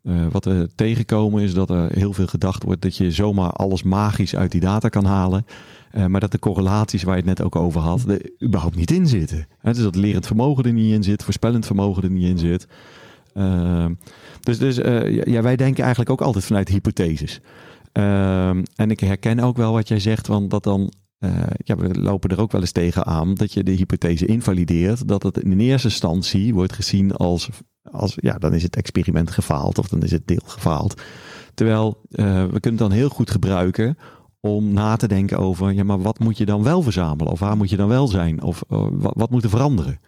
uh, 0.04 0.28
wat 0.32 0.46
we 0.46 0.70
tegenkomen 0.75 1.44
is 1.44 1.54
dat 1.54 1.70
er 1.70 1.92
heel 1.92 2.13
veel 2.13 2.28
gedacht 2.28 2.63
wordt 2.63 2.82
dat 2.82 2.98
je 2.98 3.12
zomaar 3.12 3.50
alles 3.50 3.84
magisch 3.84 4.36
uit 4.36 4.52
die 4.52 4.62
data 4.62 4.90
kan 4.90 5.06
halen. 5.06 5.46
Uh, 5.92 6.06
maar 6.06 6.20
dat 6.20 6.32
de 6.32 6.40
correlaties 6.40 7.04
waar 7.04 7.16
je 7.16 7.22
het 7.22 7.38
net 7.38 7.42
ook 7.42 7.56
over 7.56 7.82
had, 7.82 8.10
er 8.10 8.32
überhaupt 8.44 8.75
niet 8.75 8.92
in 8.92 9.08
zitten. 9.08 9.48
He, 9.60 9.74
dus 9.74 9.84
dat 9.84 9.96
lerend 9.96 10.25
vermogen 10.25 10.63
er 10.63 10.74
niet 10.74 10.94
in 10.94 11.04
zit, 11.04 11.24
voorspellend 11.24 11.66
vermogen 11.66 12.04
er 12.04 12.10
niet 12.10 12.28
in 12.28 12.38
zit. 12.38 12.68
Uh, 13.34 13.86
dus 14.40 14.58
dus 14.58 14.75
ja, 15.25 15.42
wij 15.42 15.56
denken 15.56 15.84
eigenlijk 15.84 16.10
ook 16.10 16.22
altijd 16.22 16.46
vanuit 16.46 16.70
hypotheses. 16.70 17.42
Ehm, 17.92 18.63
en 18.75 18.92
ik 18.92 19.00
herken 19.00 19.40
ook 19.40 19.58
wel 19.58 19.74
wat 19.74 19.88
jij 19.88 20.00
zegt, 20.00 20.28
want 20.28 20.50
dat 20.50 20.63
dan 20.63 20.94
ja, 21.63 21.75
we 21.75 22.00
lopen 22.00 22.30
er 22.30 22.40
ook 22.40 22.52
wel 22.52 22.62
eens 22.62 22.72
tegen 22.72 23.06
aan 23.06 23.34
dat 23.34 23.54
je 23.54 23.63
de 23.63 23.72
hypothese 23.72 24.25
invalideert. 24.25 25.08
Dat 25.08 25.24
het 25.24 25.38
in 25.38 25.60
eerste 25.60 25.88
instantie 25.88 26.54
wordt 26.54 26.74
gezien 26.74 27.12
als, 27.12 27.50
als 27.92 28.13
ja, 28.16 28.38
dan 28.38 28.54
is 28.54 28.63
het 28.63 28.75
experiment 28.75 29.32
gefaald 29.32 29.78
of 29.78 29.88
dan 29.88 30.02
is 30.04 30.12
het 30.12 30.28
deel 30.28 30.44
gefaald. 30.46 31.02
Terwijl 31.54 32.02
uh, 32.10 32.25
we 32.25 32.60
kunnen 32.60 32.80
het 32.82 32.90
dan 32.90 32.92
heel 32.92 33.10
goed 33.10 33.32
gebruiken 33.32 33.98
om 34.40 34.74
na 34.74 34.96
te 34.96 35.08
denken 35.08 35.38
over, 35.38 35.74
ja, 35.74 35.84
maar 35.84 36.02
wat 36.02 36.20
moet 36.20 36.38
je 36.38 36.46
dan 36.46 36.63
wel 36.63 36.82
verzamelen? 36.82 37.32
Of 37.32 37.40
waar 37.40 37.58
moet 37.58 37.70
je 37.70 37.78
dan 37.78 37.88
wel 37.88 38.08
zijn? 38.08 38.42
Of 38.42 38.63
wat, 38.68 39.13
wat 39.16 39.30
moet 39.30 39.44
er 39.44 39.50
veranderen? 39.50 40.00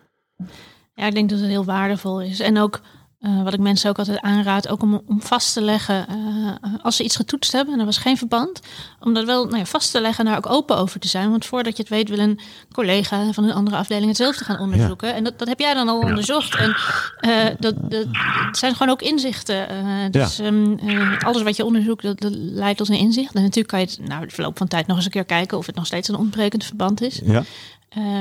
Ja, 0.94 1.06
ik 1.06 1.14
denk 1.14 1.30
dat 1.30 1.40
het 1.40 1.48
heel 1.48 1.66
waardevol 1.66 2.22
is. 2.22 2.40
En 2.40 2.58
ook 2.58 2.82
uh, 3.26 3.44
wat 3.44 3.54
ik 3.54 3.60
mensen 3.60 3.90
ook 3.90 3.98
altijd 3.98 4.22
aanraad, 4.22 4.68
ook 4.68 4.82
om, 4.82 5.02
om 5.08 5.22
vast 5.22 5.54
te 5.54 5.62
leggen 5.62 6.06
uh, 6.10 6.74
als 6.82 6.96
ze 6.96 7.04
iets 7.04 7.16
getoetst 7.16 7.52
hebben 7.52 7.74
en 7.74 7.80
er 7.80 7.86
was 7.86 7.98
geen 7.98 8.18
verband, 8.18 8.60
om 9.00 9.14
dat 9.14 9.26
wel 9.26 9.46
nou 9.46 9.58
ja, 9.58 9.66
vast 9.66 9.92
te 9.92 10.02
leggen 10.02 10.26
en 10.26 10.32
daar 10.32 10.38
ook 10.38 10.52
open 10.52 10.78
over 10.78 11.00
te 11.00 11.08
zijn. 11.08 11.30
Want 11.30 11.46
voordat 11.46 11.78
je 11.78 11.84
het 11.84 11.92
weet 11.92 12.10
wil 12.10 12.20
een 12.20 12.40
collega 12.72 13.32
van 13.32 13.44
een 13.44 13.54
andere 13.54 13.76
afdeling 13.76 14.08
hetzelfde 14.08 14.44
gaan 14.44 14.60
onderzoeken. 14.60 15.08
Ja. 15.08 15.14
En 15.14 15.24
dat, 15.24 15.40
dat 15.40 15.48
heb 15.48 15.60
jij 15.60 15.74
dan 15.74 15.90
al 15.90 16.02
ja. 16.02 16.08
onderzocht. 16.08 16.56
En 16.56 16.76
uh, 17.22 17.56
dat, 17.60 17.76
dat 17.92 18.08
zijn 18.52 18.76
gewoon 18.76 18.94
ook 18.94 19.02
inzichten. 19.02 19.68
dus 20.12 20.40
um, 20.40 20.80
alles 21.20 21.42
wat 21.42 21.56
je 21.56 21.66
onderzoekt, 21.66 22.04
dat, 22.04 22.20
dat, 22.20 22.34
leidt 22.36 22.78
tot 22.78 22.90
een 22.90 22.98
inzicht. 22.98 23.34
En 23.34 23.42
natuurlijk 23.42 23.68
kan 23.68 23.80
je 23.80 23.86
het 23.86 24.08
nou, 24.08 24.26
de 24.26 24.34
verloop 24.34 24.58
van 24.58 24.68
tijd 24.68 24.88
nog 24.88 24.96
eens 24.96 25.06
een 25.06 25.12
keer 25.12 25.26
kijken 25.26 25.58
of 25.58 25.66
het 25.66 25.76
nog 25.76 25.86
steeds 25.86 26.08
een 26.08 26.16
ontbrekend 26.16 26.66
verband 26.66 27.02
is. 27.02 27.22
Ja. 27.24 27.44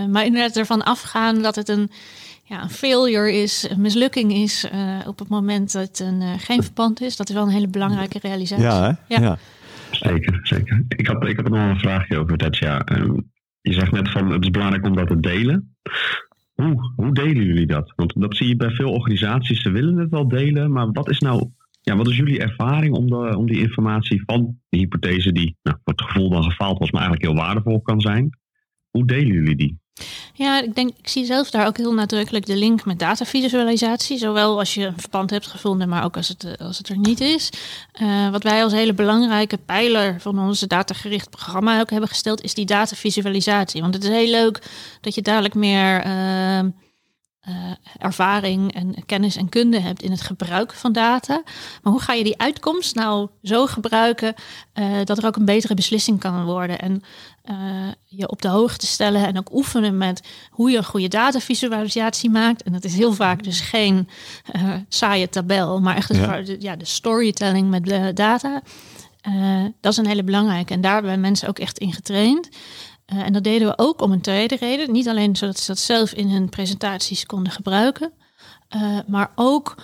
maar 0.08 0.24
inderdaad 0.24 0.56
ervan 0.56 0.84
afgaan 0.84 1.42
dat 1.42 1.54
het 1.54 1.68
een 1.68 1.90
ja, 2.44 2.62
een 2.62 2.70
failure 2.70 3.32
is, 3.32 3.70
een 3.70 3.80
mislukking 3.80 4.32
is 4.32 4.68
uh, 4.74 4.98
op 5.06 5.18
het 5.18 5.28
moment 5.28 5.72
dat 5.72 5.88
het 5.88 6.00
een, 6.00 6.20
uh, 6.20 6.32
geen 6.38 6.62
verband 6.62 7.00
is. 7.00 7.16
Dat 7.16 7.28
is 7.28 7.34
wel 7.34 7.44
een 7.44 7.52
hele 7.52 7.68
belangrijke 7.68 8.18
realisatie. 8.22 8.64
Ja, 8.64 8.82
hè? 8.82 9.14
ja. 9.14 9.22
ja. 9.22 9.38
Zeker, 9.90 10.40
zeker. 10.42 10.84
Ik 10.88 11.06
had, 11.06 11.26
ik 11.26 11.36
had 11.36 11.48
nog 11.48 11.68
een 11.68 11.78
vraagje 11.78 12.18
over 12.18 12.38
dat. 12.38 12.56
Ja, 12.56 12.82
um, 12.92 13.32
je 13.60 13.72
zegt 13.72 13.92
net 13.92 14.10
van 14.10 14.30
het 14.30 14.42
is 14.42 14.50
belangrijk 14.50 14.86
om 14.86 14.96
dat 14.96 15.08
te 15.08 15.20
delen. 15.20 15.76
Hoe, 16.54 16.92
hoe 16.96 17.14
delen 17.14 17.44
jullie 17.44 17.66
dat? 17.66 17.92
Want 17.96 18.20
dat 18.20 18.36
zie 18.36 18.48
je 18.48 18.56
bij 18.56 18.70
veel 18.70 18.92
organisaties. 18.92 19.62
Ze 19.62 19.70
willen 19.70 19.96
het 19.96 20.10
wel 20.10 20.28
delen, 20.28 20.72
maar 20.72 20.92
wat 20.92 21.10
is 21.10 21.18
nou 21.18 21.50
ja, 21.80 21.96
wat 21.96 22.08
is 22.08 22.16
jullie 22.16 22.40
ervaring 22.40 22.94
om, 22.94 23.06
de, 23.06 23.36
om 23.36 23.46
die 23.46 23.60
informatie 23.60 24.22
van 24.26 24.58
de 24.68 24.78
hypothese 24.78 25.32
die 25.32 25.56
nou, 25.62 25.76
voor 25.84 25.92
het 25.92 26.02
gevoel 26.02 26.30
dan 26.30 26.44
gefaald 26.44 26.78
was, 26.78 26.90
maar 26.90 27.02
eigenlijk 27.02 27.32
heel 27.32 27.44
waardevol 27.44 27.80
kan 27.80 28.00
zijn? 28.00 28.38
Hoe 28.90 29.06
delen 29.06 29.32
jullie 29.32 29.56
die? 29.56 29.78
Ja, 30.36 30.62
ik 30.62 30.74
denk, 30.74 30.90
ik 30.98 31.08
zie 31.08 31.24
zelf 31.24 31.50
daar 31.50 31.66
ook 31.66 31.76
heel 31.76 31.92
nadrukkelijk 31.92 32.46
de 32.46 32.56
link 32.56 32.84
met 32.84 32.98
datavisualisatie. 32.98 34.18
Zowel 34.18 34.58
als 34.58 34.74
je 34.74 34.86
een 34.86 35.00
verband 35.00 35.30
hebt 35.30 35.46
gevonden, 35.46 35.88
maar 35.88 36.04
ook 36.04 36.16
als 36.16 36.28
het, 36.28 36.56
als 36.58 36.78
het 36.78 36.88
er 36.88 36.98
niet 36.98 37.20
is. 37.20 37.50
Uh, 38.02 38.30
wat 38.30 38.42
wij 38.42 38.62
als 38.62 38.72
hele 38.72 38.94
belangrijke 38.94 39.58
pijler 39.58 40.20
van 40.20 40.38
onze 40.38 40.66
datagericht 40.66 41.30
programma 41.30 41.80
ook 41.80 41.90
hebben 41.90 42.08
gesteld, 42.08 42.42
is 42.42 42.54
die 42.54 42.66
datavisualisatie. 42.66 43.80
Want 43.80 43.94
het 43.94 44.04
is 44.04 44.10
heel 44.10 44.30
leuk 44.30 44.62
dat 45.00 45.14
je 45.14 45.22
dadelijk 45.22 45.54
meer. 45.54 46.06
Uh, 46.06 46.60
uh, 47.48 47.54
ervaring 47.98 48.74
en 48.74 49.04
kennis 49.06 49.36
en 49.36 49.48
kunde 49.48 49.80
hebt 49.80 50.02
in 50.02 50.10
het 50.10 50.20
gebruik 50.20 50.72
van 50.72 50.92
data. 50.92 51.42
Maar 51.82 51.92
hoe 51.92 52.02
ga 52.02 52.12
je 52.12 52.24
die 52.24 52.40
uitkomst 52.40 52.94
nou 52.94 53.28
zo 53.42 53.66
gebruiken 53.66 54.34
uh, 54.74 54.86
dat 55.04 55.18
er 55.18 55.26
ook 55.26 55.36
een 55.36 55.44
betere 55.44 55.74
beslissing 55.74 56.20
kan 56.20 56.44
worden? 56.44 56.78
En 56.78 57.02
uh, 57.50 57.56
je 58.04 58.28
op 58.28 58.42
de 58.42 58.48
hoogte 58.48 58.86
stellen 58.86 59.26
en 59.26 59.38
ook 59.38 59.54
oefenen 59.54 59.98
met 59.98 60.22
hoe 60.50 60.70
je 60.70 60.76
een 60.76 60.84
goede 60.84 61.08
datavisualisatie 61.08 62.30
maakt. 62.30 62.62
En 62.62 62.72
dat 62.72 62.84
is 62.84 62.94
heel 62.94 63.12
vaak 63.12 63.42
dus 63.42 63.60
geen 63.60 64.08
saaie 64.88 65.28
tabel, 65.28 65.80
maar 65.80 65.96
echt 65.96 66.14
ja. 66.14 66.42
de, 66.42 66.56
ja, 66.58 66.76
de 66.76 66.84
storytelling 66.84 67.70
met 67.70 67.84
de 67.84 68.10
data. 68.14 68.62
dat 69.80 69.92
is 69.92 69.98
een 69.98 70.06
hele 70.06 70.24
belangrijke. 70.24 70.72
En 70.72 70.80
daar 70.80 70.94
hebben 70.94 71.20
mensen 71.20 71.48
ook 71.48 71.58
echt 71.58 71.78
in 71.78 71.92
getraind. 71.92 72.48
Uh, 73.12 73.18
en 73.18 73.32
dat 73.32 73.44
deden 73.44 73.68
we 73.68 73.74
ook 73.76 74.00
om 74.00 74.12
een 74.12 74.20
tweede 74.20 74.56
reden. 74.56 74.92
Niet 74.92 75.08
alleen 75.08 75.36
zodat 75.36 75.58
ze 75.58 75.66
dat 75.66 75.78
zelf 75.78 76.12
in 76.12 76.28
hun 76.28 76.48
presentaties 76.48 77.26
konden 77.26 77.52
gebruiken, 77.52 78.12
uh, 78.76 78.98
maar 79.06 79.30
ook 79.34 79.74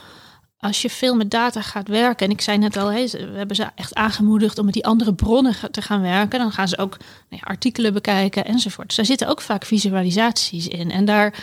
als 0.60 0.82
je 0.82 0.90
veel 0.90 1.16
met 1.16 1.30
data 1.30 1.62
gaat 1.62 1.88
werken. 1.88 2.26
En 2.26 2.32
ik 2.32 2.40
zei 2.40 2.58
net 2.58 2.76
al, 2.76 2.88
we 2.88 3.32
hebben 3.34 3.56
ze 3.56 3.66
echt 3.74 3.94
aangemoedigd 3.94 4.58
om 4.58 4.64
met 4.64 4.74
die 4.74 4.86
andere 4.86 5.14
bronnen 5.14 5.54
te 5.70 5.82
gaan 5.82 6.00
werken. 6.00 6.38
Dan 6.38 6.52
gaan 6.52 6.68
ze 6.68 6.78
ook 6.78 6.96
nou 6.98 7.42
ja, 7.42 7.50
artikelen 7.50 7.92
bekijken 7.92 8.44
enzovoort. 8.44 8.86
Dus 8.86 8.96
daar 8.96 9.04
zitten 9.04 9.28
ook 9.28 9.40
vaak 9.40 9.64
visualisaties 9.64 10.68
in. 10.68 10.90
En 10.90 11.04
daar 11.04 11.34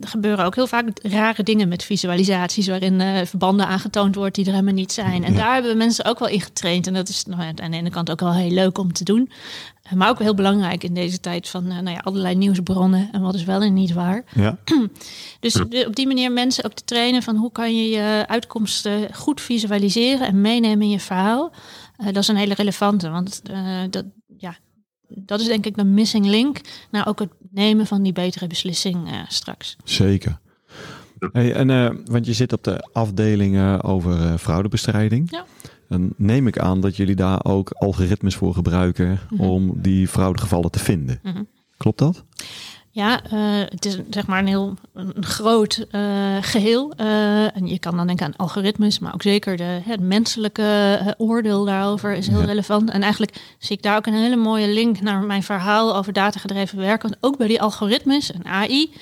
er 0.00 0.08
gebeuren 0.08 0.44
ook 0.44 0.54
heel 0.54 0.66
vaak 0.66 0.88
rare 1.02 1.42
dingen 1.42 1.68
met 1.68 1.84
visualisaties, 1.84 2.66
waarin 2.66 3.00
uh, 3.00 3.20
verbanden 3.24 3.66
aangetoond 3.66 4.14
wordt 4.14 4.34
die 4.34 4.44
er 4.44 4.50
helemaal 4.50 4.74
niet 4.74 4.92
zijn. 4.92 5.24
En 5.24 5.32
ja. 5.32 5.38
daar 5.38 5.52
hebben 5.52 5.70
we 5.70 5.76
mensen 5.76 6.04
ook 6.04 6.18
wel 6.18 6.28
in 6.28 6.40
getraind. 6.40 6.86
En 6.86 6.94
dat 6.94 7.08
is 7.08 7.24
nou, 7.24 7.42
aan 7.42 7.70
de 7.70 7.76
ene 7.76 7.90
kant 7.90 8.10
ook 8.10 8.20
wel 8.20 8.34
heel 8.34 8.50
leuk 8.50 8.78
om 8.78 8.92
te 8.92 9.04
doen. 9.04 9.30
Uh, 9.86 9.92
maar 9.92 10.08
ook 10.08 10.18
heel 10.18 10.34
belangrijk 10.34 10.84
in 10.84 10.94
deze 10.94 11.20
tijd 11.20 11.48
van 11.48 11.64
uh, 11.66 11.72
nou 11.72 11.90
ja, 11.90 12.00
allerlei 12.04 12.34
nieuwsbronnen 12.34 13.08
en 13.12 13.20
wat 13.20 13.34
is 13.34 13.44
wel 13.44 13.60
en 13.60 13.74
niet 13.74 13.92
waar. 13.92 14.24
Ja. 14.34 14.58
dus 15.40 15.52
de, 15.52 15.84
op 15.86 15.96
die 15.96 16.06
manier 16.06 16.32
mensen 16.32 16.64
ook 16.64 16.72
te 16.72 16.84
trainen 16.84 17.22
van 17.22 17.36
hoe 17.36 17.52
kan 17.52 17.76
je 17.76 17.88
je 17.88 18.24
uitkomsten 18.26 19.14
goed 19.14 19.40
visualiseren 19.40 20.26
en 20.26 20.40
meenemen 20.40 20.82
in 20.82 20.90
je 20.90 21.00
verhaal. 21.00 21.52
dat 21.96 22.16
is 22.16 22.28
een 22.28 22.36
hele 22.36 22.54
relevante, 22.54 23.10
want 23.10 23.42
dat, 23.90 24.04
ja, 24.36 24.56
dat 25.08 25.40
is 25.40 25.46
denk 25.46 25.66
ik 25.66 25.76
de 25.76 25.84
missing 25.84 26.26
link 26.26 26.60
naar 26.90 27.06
ook 27.06 27.18
het 27.18 27.30
nemen 27.56 27.86
van 27.86 28.02
die 28.02 28.12
betere 28.12 28.46
beslissing 28.46 29.12
uh, 29.12 29.20
straks. 29.28 29.76
Zeker. 29.84 30.38
Hey, 31.32 31.54
en, 31.54 31.68
uh, 31.68 31.90
want 32.04 32.26
je 32.26 32.32
zit 32.32 32.52
op 32.52 32.64
de 32.64 32.88
afdelingen 32.92 33.82
over 33.82 34.20
uh, 34.20 34.34
fraudebestrijding. 34.36 35.30
Ja. 35.30 35.44
Dan 35.88 36.12
neem 36.16 36.46
ik 36.46 36.58
aan 36.58 36.80
dat 36.80 36.96
jullie 36.96 37.14
daar 37.14 37.44
ook 37.44 37.70
algoritmes 37.70 38.34
voor 38.34 38.54
gebruiken 38.54 39.08
mm 39.08 39.38
-hmm. 39.38 39.48
om 39.48 39.72
die 39.82 40.08
fraudegevallen 40.08 40.70
te 40.70 40.78
vinden. 40.78 41.20
Mm 41.22 41.32
-hmm. 41.32 41.46
Klopt 41.76 41.98
dat? 41.98 42.24
Ja, 42.96 43.20
uh, 43.32 43.40
het 43.68 43.84
is 43.84 43.98
zeg 44.10 44.26
maar 44.26 44.38
een 44.38 44.46
heel 44.46 44.74
een 44.94 45.24
groot 45.24 45.86
uh, 45.92 46.36
geheel. 46.40 46.92
Uh, 47.00 47.56
en 47.56 47.66
je 47.66 47.78
kan 47.78 47.96
dan 47.96 48.06
denken 48.06 48.26
aan 48.26 48.36
algoritmes, 48.36 48.98
maar 48.98 49.14
ook 49.14 49.22
zeker 49.22 49.56
de, 49.56 49.80
het 49.84 50.00
menselijke 50.00 51.14
oordeel 51.18 51.64
daarover 51.64 52.12
is 52.12 52.28
heel 52.28 52.40
ja. 52.40 52.44
relevant. 52.44 52.90
En 52.90 53.02
eigenlijk 53.02 53.36
zie 53.58 53.76
ik 53.76 53.82
daar 53.82 53.96
ook 53.96 54.06
een 54.06 54.14
hele 54.14 54.36
mooie 54.36 54.68
link 54.68 55.00
naar 55.00 55.22
mijn 55.22 55.42
verhaal 55.42 55.96
over 55.96 56.12
datagedreven 56.12 56.78
werken. 56.78 57.08
Want 57.08 57.22
ook 57.22 57.38
bij 57.38 57.46
die 57.46 57.62
algoritmes 57.62 58.32
en 58.32 58.46
AI 58.46 58.92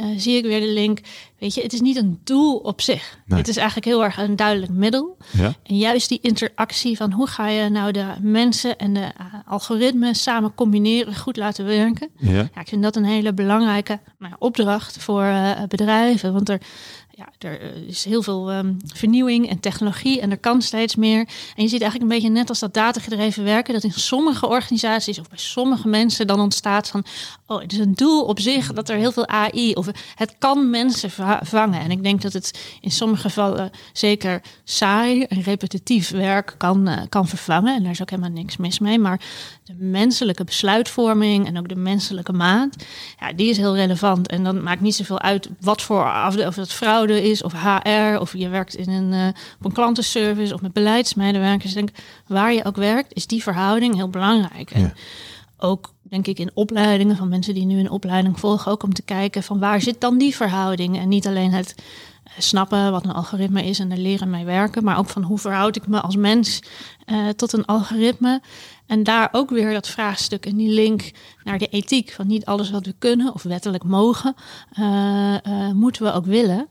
uh, 0.00 0.06
zie 0.16 0.36
ik 0.36 0.44
weer 0.44 0.60
de 0.60 0.72
link. 0.72 1.00
Weet 1.38 1.54
je, 1.54 1.62
het 1.62 1.72
is 1.72 1.80
niet 1.80 1.96
een 1.96 2.20
doel 2.24 2.56
op 2.56 2.80
zich. 2.80 3.18
Nee. 3.26 3.38
Het 3.38 3.48
is 3.48 3.56
eigenlijk 3.56 3.86
heel 3.86 4.04
erg 4.04 4.18
een 4.18 4.36
duidelijk 4.36 4.72
middel. 4.72 5.16
Ja. 5.32 5.54
En 5.62 5.76
juist 5.76 6.08
die 6.08 6.18
interactie 6.22 6.96
van 6.96 7.12
hoe 7.12 7.26
ga 7.26 7.48
je 7.48 7.68
nou 7.68 7.92
de 7.92 8.06
mensen 8.20 8.78
en 8.78 8.92
de 8.92 9.00
uh, 9.00 9.34
algoritmen 9.46 10.14
samen 10.14 10.54
combineren, 10.54 11.16
goed 11.16 11.36
laten 11.36 11.64
werken. 11.64 12.08
Ja. 12.16 12.32
ja 12.32 12.60
ik 12.60 12.68
vind 12.68 12.82
dat 12.82 12.96
een 12.96 13.04
hele 13.04 13.32
belangrijke 13.32 14.00
nou, 14.18 14.34
opdracht 14.38 14.98
voor 14.98 15.22
uh, 15.22 15.50
bedrijven. 15.68 16.32
Want 16.32 16.48
er, 16.48 16.60
ja, 17.16 17.28
er 17.38 17.86
is 17.86 18.04
heel 18.04 18.22
veel 18.22 18.52
um, 18.52 18.76
vernieuwing 18.86 19.48
en 19.48 19.60
technologie 19.60 20.20
en 20.20 20.30
er 20.30 20.38
kan 20.38 20.62
steeds 20.62 20.96
meer. 20.96 21.18
En 21.56 21.62
je 21.62 21.68
ziet 21.68 21.80
eigenlijk 21.80 22.02
een 22.02 22.16
beetje 22.16 22.28
net 22.28 22.48
als 22.48 22.58
dat 22.58 22.74
datagedreven 22.74 23.44
werken, 23.44 23.74
dat 23.74 23.84
in 23.84 23.92
sommige 23.92 24.48
organisaties 24.48 25.18
of 25.18 25.28
bij 25.28 25.38
sommige 25.38 25.88
mensen 25.88 26.26
dan 26.26 26.40
ontstaat 26.40 26.88
van, 26.88 27.04
oh, 27.46 27.60
het 27.60 27.72
is 27.72 27.78
een 27.78 27.94
doel 27.94 28.24
op 28.24 28.40
zich 28.40 28.72
dat 28.72 28.88
er 28.88 28.96
heel 28.96 29.12
veel 29.12 29.26
AI 29.28 29.72
of 29.72 29.86
het 30.14 30.34
kan 30.38 30.70
mensen 30.70 31.10
vangen. 31.42 31.80
En 31.80 31.90
ik 31.90 32.02
denk 32.02 32.22
dat 32.22 32.32
het 32.32 32.78
in 32.80 32.90
sommige 32.90 33.22
gevallen 33.22 33.70
zeker 33.92 34.42
saai 34.64 35.22
en 35.22 35.42
repetitief 35.42 36.10
werk 36.10 36.54
kan, 36.58 36.88
uh, 36.88 36.98
kan 37.08 37.28
vervangen. 37.28 37.74
En 37.74 37.82
daar 37.82 37.92
is 37.92 38.02
ook 38.02 38.10
helemaal 38.10 38.30
niks 38.30 38.56
mis 38.56 38.78
mee. 38.78 38.98
Maar 38.98 39.20
de 39.64 39.74
menselijke 39.78 40.44
besluitvorming 40.44 41.46
en 41.46 41.58
ook 41.58 41.68
de 41.68 41.76
menselijke 41.76 42.32
maat, 42.32 42.84
ja, 43.20 43.32
die 43.32 43.48
is 43.48 43.56
heel 43.56 43.76
relevant. 43.76 44.28
En 44.28 44.44
dan 44.44 44.62
maakt 44.62 44.80
niet 44.80 44.94
zoveel 44.94 45.20
uit 45.20 45.48
wat 45.60 45.82
voor 45.82 46.12
afdeling, 46.12 46.48
of 46.48 46.56
het 46.56 46.72
fraude 46.72 47.04
is, 47.14 47.42
of 47.42 47.52
HR, 47.52 48.18
of 48.18 48.32
je 48.36 48.48
werkt 48.48 48.74
in 48.74 48.90
een, 48.90 49.12
uh, 49.12 49.26
op 49.58 49.64
een 49.64 49.72
klantenservice 49.72 50.54
of 50.54 50.60
met 50.60 50.72
beleidsmedewerkers. 50.72 51.72
Denk, 51.72 51.90
waar 52.26 52.52
je 52.52 52.64
ook 52.64 52.76
werkt, 52.76 53.14
is 53.14 53.26
die 53.26 53.42
verhouding 53.42 53.94
heel 53.94 54.08
belangrijk. 54.08 54.70
En 54.70 54.94
ook 55.58 55.92
denk 56.02 56.26
ik 56.26 56.38
in 56.38 56.50
opleidingen 56.54 57.16
van 57.16 57.28
mensen 57.28 57.54
die 57.54 57.66
nu 57.66 57.78
een 57.78 57.90
opleiding 57.90 58.40
volgen, 58.40 58.72
ook 58.72 58.82
om 58.82 58.92
te 58.92 59.02
kijken 59.02 59.42
van 59.42 59.58
waar 59.58 59.80
zit 59.80 60.00
dan 60.00 60.18
die 60.18 60.36
verhouding. 60.36 60.98
En 60.98 61.08
niet 61.08 61.26
alleen 61.26 61.52
het 61.52 61.74
snappen 62.38 62.90
wat 62.90 63.04
een 63.04 63.12
algoritme 63.12 63.64
is 63.64 63.78
en 63.78 63.90
er 63.90 63.98
leren 63.98 64.30
mee 64.30 64.44
werken, 64.44 64.84
maar 64.84 64.98
ook 64.98 65.08
van 65.08 65.22
hoe 65.22 65.38
verhoud 65.38 65.76
ik 65.76 65.86
me 65.86 66.00
als 66.00 66.16
mens 66.16 66.62
uh, 67.06 67.28
tot 67.28 67.52
een 67.52 67.64
algoritme. 67.64 68.40
En 68.86 69.02
daar 69.02 69.28
ook 69.32 69.50
weer 69.50 69.72
dat 69.72 69.88
vraagstuk 69.88 70.46
en 70.46 70.56
die 70.56 70.70
link 70.70 71.10
naar 71.44 71.58
de 71.58 71.66
ethiek. 71.66 72.12
Van 72.12 72.26
niet 72.26 72.44
alles 72.44 72.70
wat 72.70 72.86
we 72.86 72.94
kunnen 72.98 73.34
of 73.34 73.42
wettelijk 73.42 73.84
mogen, 73.84 74.34
uh, 74.78 75.34
uh, 75.46 75.72
moeten 75.72 76.02
we 76.02 76.12
ook 76.12 76.26
willen. 76.26 76.68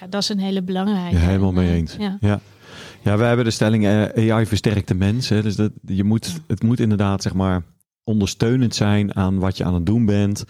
ja, 0.00 0.06
dat 0.08 0.22
is 0.22 0.28
een 0.28 0.38
hele 0.38 0.62
belangrijke. 0.62 1.16
Ja, 1.16 1.22
helemaal 1.22 1.52
mee 1.52 1.74
eens. 1.74 1.96
Ja. 1.98 2.16
ja. 2.20 2.40
Ja. 3.02 3.16
we 3.16 3.24
hebben 3.24 3.44
de 3.44 3.50
stelling 3.50 3.86
AI 3.86 4.46
versterkt 4.46 4.88
de 4.88 4.94
mens. 4.94 5.28
Hè, 5.28 5.42
dus 5.42 5.56
dat, 5.56 5.72
je 5.86 6.04
moet, 6.04 6.40
het 6.46 6.62
moet 6.62 6.80
inderdaad 6.80 7.22
zeg 7.22 7.34
maar 7.34 7.62
ondersteunend 8.04 8.74
zijn 8.74 9.16
aan 9.16 9.38
wat 9.38 9.56
je 9.56 9.64
aan 9.64 9.74
het 9.74 9.86
doen 9.86 10.06
bent. 10.06 10.44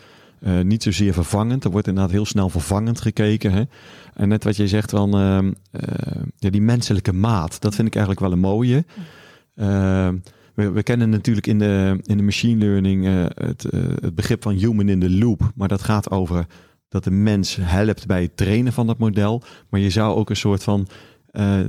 Uh, 0.46 0.60
niet 0.60 0.82
zozeer 0.82 1.12
vervangend. 1.12 1.64
Er 1.64 1.70
wordt 1.70 1.86
inderdaad 1.86 2.12
heel 2.12 2.26
snel 2.26 2.48
vervangend 2.48 3.00
gekeken. 3.00 3.52
Hè? 3.52 3.62
En 4.14 4.28
net 4.28 4.44
wat 4.44 4.56
je 4.56 4.68
zegt 4.68 4.90
van 4.90 5.20
uh, 5.20 5.38
uh, 5.42 6.22
ja, 6.36 6.50
die 6.50 6.62
menselijke 6.62 7.12
maat, 7.12 7.60
dat 7.60 7.74
vind 7.74 7.86
ik 7.86 7.94
eigenlijk 7.94 8.26
wel 8.26 8.32
een 8.32 8.50
mooie. 8.50 8.84
Ehm, 9.54 10.16
we, 10.54 10.70
we, 10.70 10.82
kennen 10.82 11.10
natuurlijk 11.10 11.46
in 11.46 11.58
de, 11.58 11.98
in 12.02 12.16
de 12.16 12.22
machine 12.22 12.64
learning 12.64 13.06
eh, 13.06 13.24
het, 13.34 13.66
het 14.00 14.14
begrip 14.14 14.42
van 14.42 14.52
human 14.52 14.88
in 14.88 15.00
the 15.00 15.10
loop. 15.10 15.52
Maar 15.54 15.68
dat 15.68 15.82
gaat 15.82 16.10
over 16.10 16.46
dat 16.88 17.04
de 17.04 17.10
mens 17.10 17.56
helpt 17.60 18.06
bij 18.06 18.22
het 18.22 18.36
trainen 18.36 18.72
van 18.72 18.86
dat 18.86 18.98
model. 18.98 19.42
Maar 19.68 19.80
je 19.80 19.90
zou 19.90 20.14
ook 20.14 20.30
een 20.30 20.36
soort 20.36 20.62
van 20.62 20.86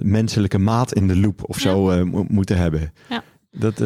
menselijke 0.01 0.57
maat 0.57 0.93
in 0.93 1.07
de 1.07 1.19
loop 1.19 1.49
of 1.49 1.59
zo 1.59 2.05
moeten 2.27 2.57
hebben. 2.57 2.93
Ja. 3.09 3.23
Dat, 3.51 3.77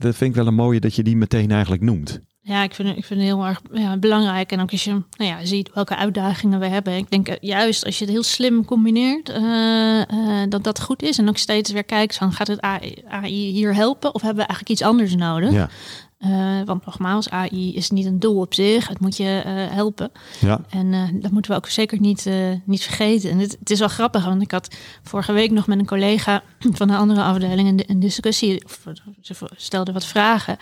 dat 0.00 0.16
vind 0.16 0.30
ik 0.30 0.34
wel 0.34 0.46
een 0.46 0.54
mooie 0.54 0.80
dat 0.80 0.94
je 0.94 1.02
die 1.02 1.16
meteen 1.16 1.50
eigenlijk 1.50 1.82
noemt. 1.82 2.20
Ja, 2.52 2.62
ik 2.62 2.74
vind, 2.74 2.88
ik 2.88 3.04
vind 3.04 3.20
het 3.20 3.28
heel 3.28 3.46
erg 3.46 3.60
ja, 3.72 3.96
belangrijk. 3.96 4.52
En 4.52 4.60
ook 4.60 4.70
als 4.70 4.84
je 4.84 4.90
nou 4.90 5.30
ja, 5.30 5.44
ziet 5.44 5.70
welke 5.74 5.96
uitdagingen 5.96 6.60
we 6.60 6.66
hebben. 6.66 6.96
Ik 6.96 7.10
denk 7.10 7.28
eh, 7.28 7.36
juist 7.40 7.84
als 7.84 7.98
je 7.98 8.04
het 8.04 8.12
heel 8.12 8.22
slim 8.22 8.64
combineert, 8.64 9.28
uh, 9.28 9.36
uh, 9.98 10.42
dat 10.48 10.64
dat 10.64 10.80
goed 10.80 11.02
is. 11.02 11.18
En 11.18 11.28
ook 11.28 11.36
steeds 11.36 11.70
weer 11.70 11.84
kijkt 11.84 12.16
van 12.16 12.32
gaat 12.32 12.46
het 12.46 12.60
AI 12.60 13.50
hier 13.50 13.74
helpen 13.74 14.14
of 14.14 14.22
hebben 14.22 14.40
we 14.40 14.48
eigenlijk 14.48 14.70
iets 14.70 14.88
anders 14.88 15.14
nodig? 15.14 15.52
Ja. 15.52 15.68
Uh, 16.26 16.60
want 16.64 16.86
nogmaals, 16.86 17.30
AI 17.30 17.74
is 17.74 17.90
niet 17.90 18.06
een 18.06 18.18
doel 18.18 18.40
op 18.40 18.54
zich. 18.54 18.88
Het 18.88 19.00
moet 19.00 19.16
je 19.16 19.42
uh, 19.46 19.52
helpen. 19.74 20.12
Ja. 20.40 20.60
En 20.70 20.92
uh, 20.92 21.08
dat 21.12 21.30
moeten 21.30 21.50
we 21.50 21.56
ook 21.56 21.68
zeker 21.68 22.00
niet, 22.00 22.30
niet 22.64 22.82
vergeten. 22.82 23.30
En 23.30 23.38
het, 23.38 23.56
het, 23.58 23.70
is 23.70 23.78
wel 23.78 23.88
grappig, 23.88 24.24
want 24.24 24.42
ik 24.42 24.50
had 24.50 24.76
vorige 25.02 25.32
week 25.32 25.50
nog 25.50 25.66
met 25.66 25.78
een 25.78 25.86
collega 25.86 26.42
van 26.78 26.88
een 26.88 26.96
andere 26.96 27.22
afdeling 27.22 27.68
een, 27.68 27.82
een 27.86 28.00
discussie. 28.00 28.64
Of, 28.64 28.84
ze 29.20 29.34
stelde 29.56 29.92
wat 29.92 30.04
vragen. 30.04 30.56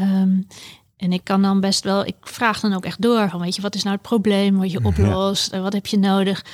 Um, 0.00 0.46
en 0.98 1.12
ik 1.12 1.20
kan 1.24 1.42
dan 1.42 1.60
best 1.60 1.84
wel, 1.84 2.06
ik 2.06 2.16
vraag 2.20 2.60
dan 2.60 2.74
ook 2.74 2.84
echt 2.84 3.02
door 3.02 3.28
van, 3.28 3.40
weet 3.40 3.56
je, 3.56 3.62
wat 3.62 3.74
is 3.74 3.82
nou 3.82 3.94
het 3.96 4.06
probleem 4.08 4.58
wat 4.58 4.72
je 4.72 4.84
oplost? 4.90 5.52
en 5.52 5.62
Wat 5.62 5.72
heb 5.72 5.86
je 5.86 5.98
nodig? 5.98 6.44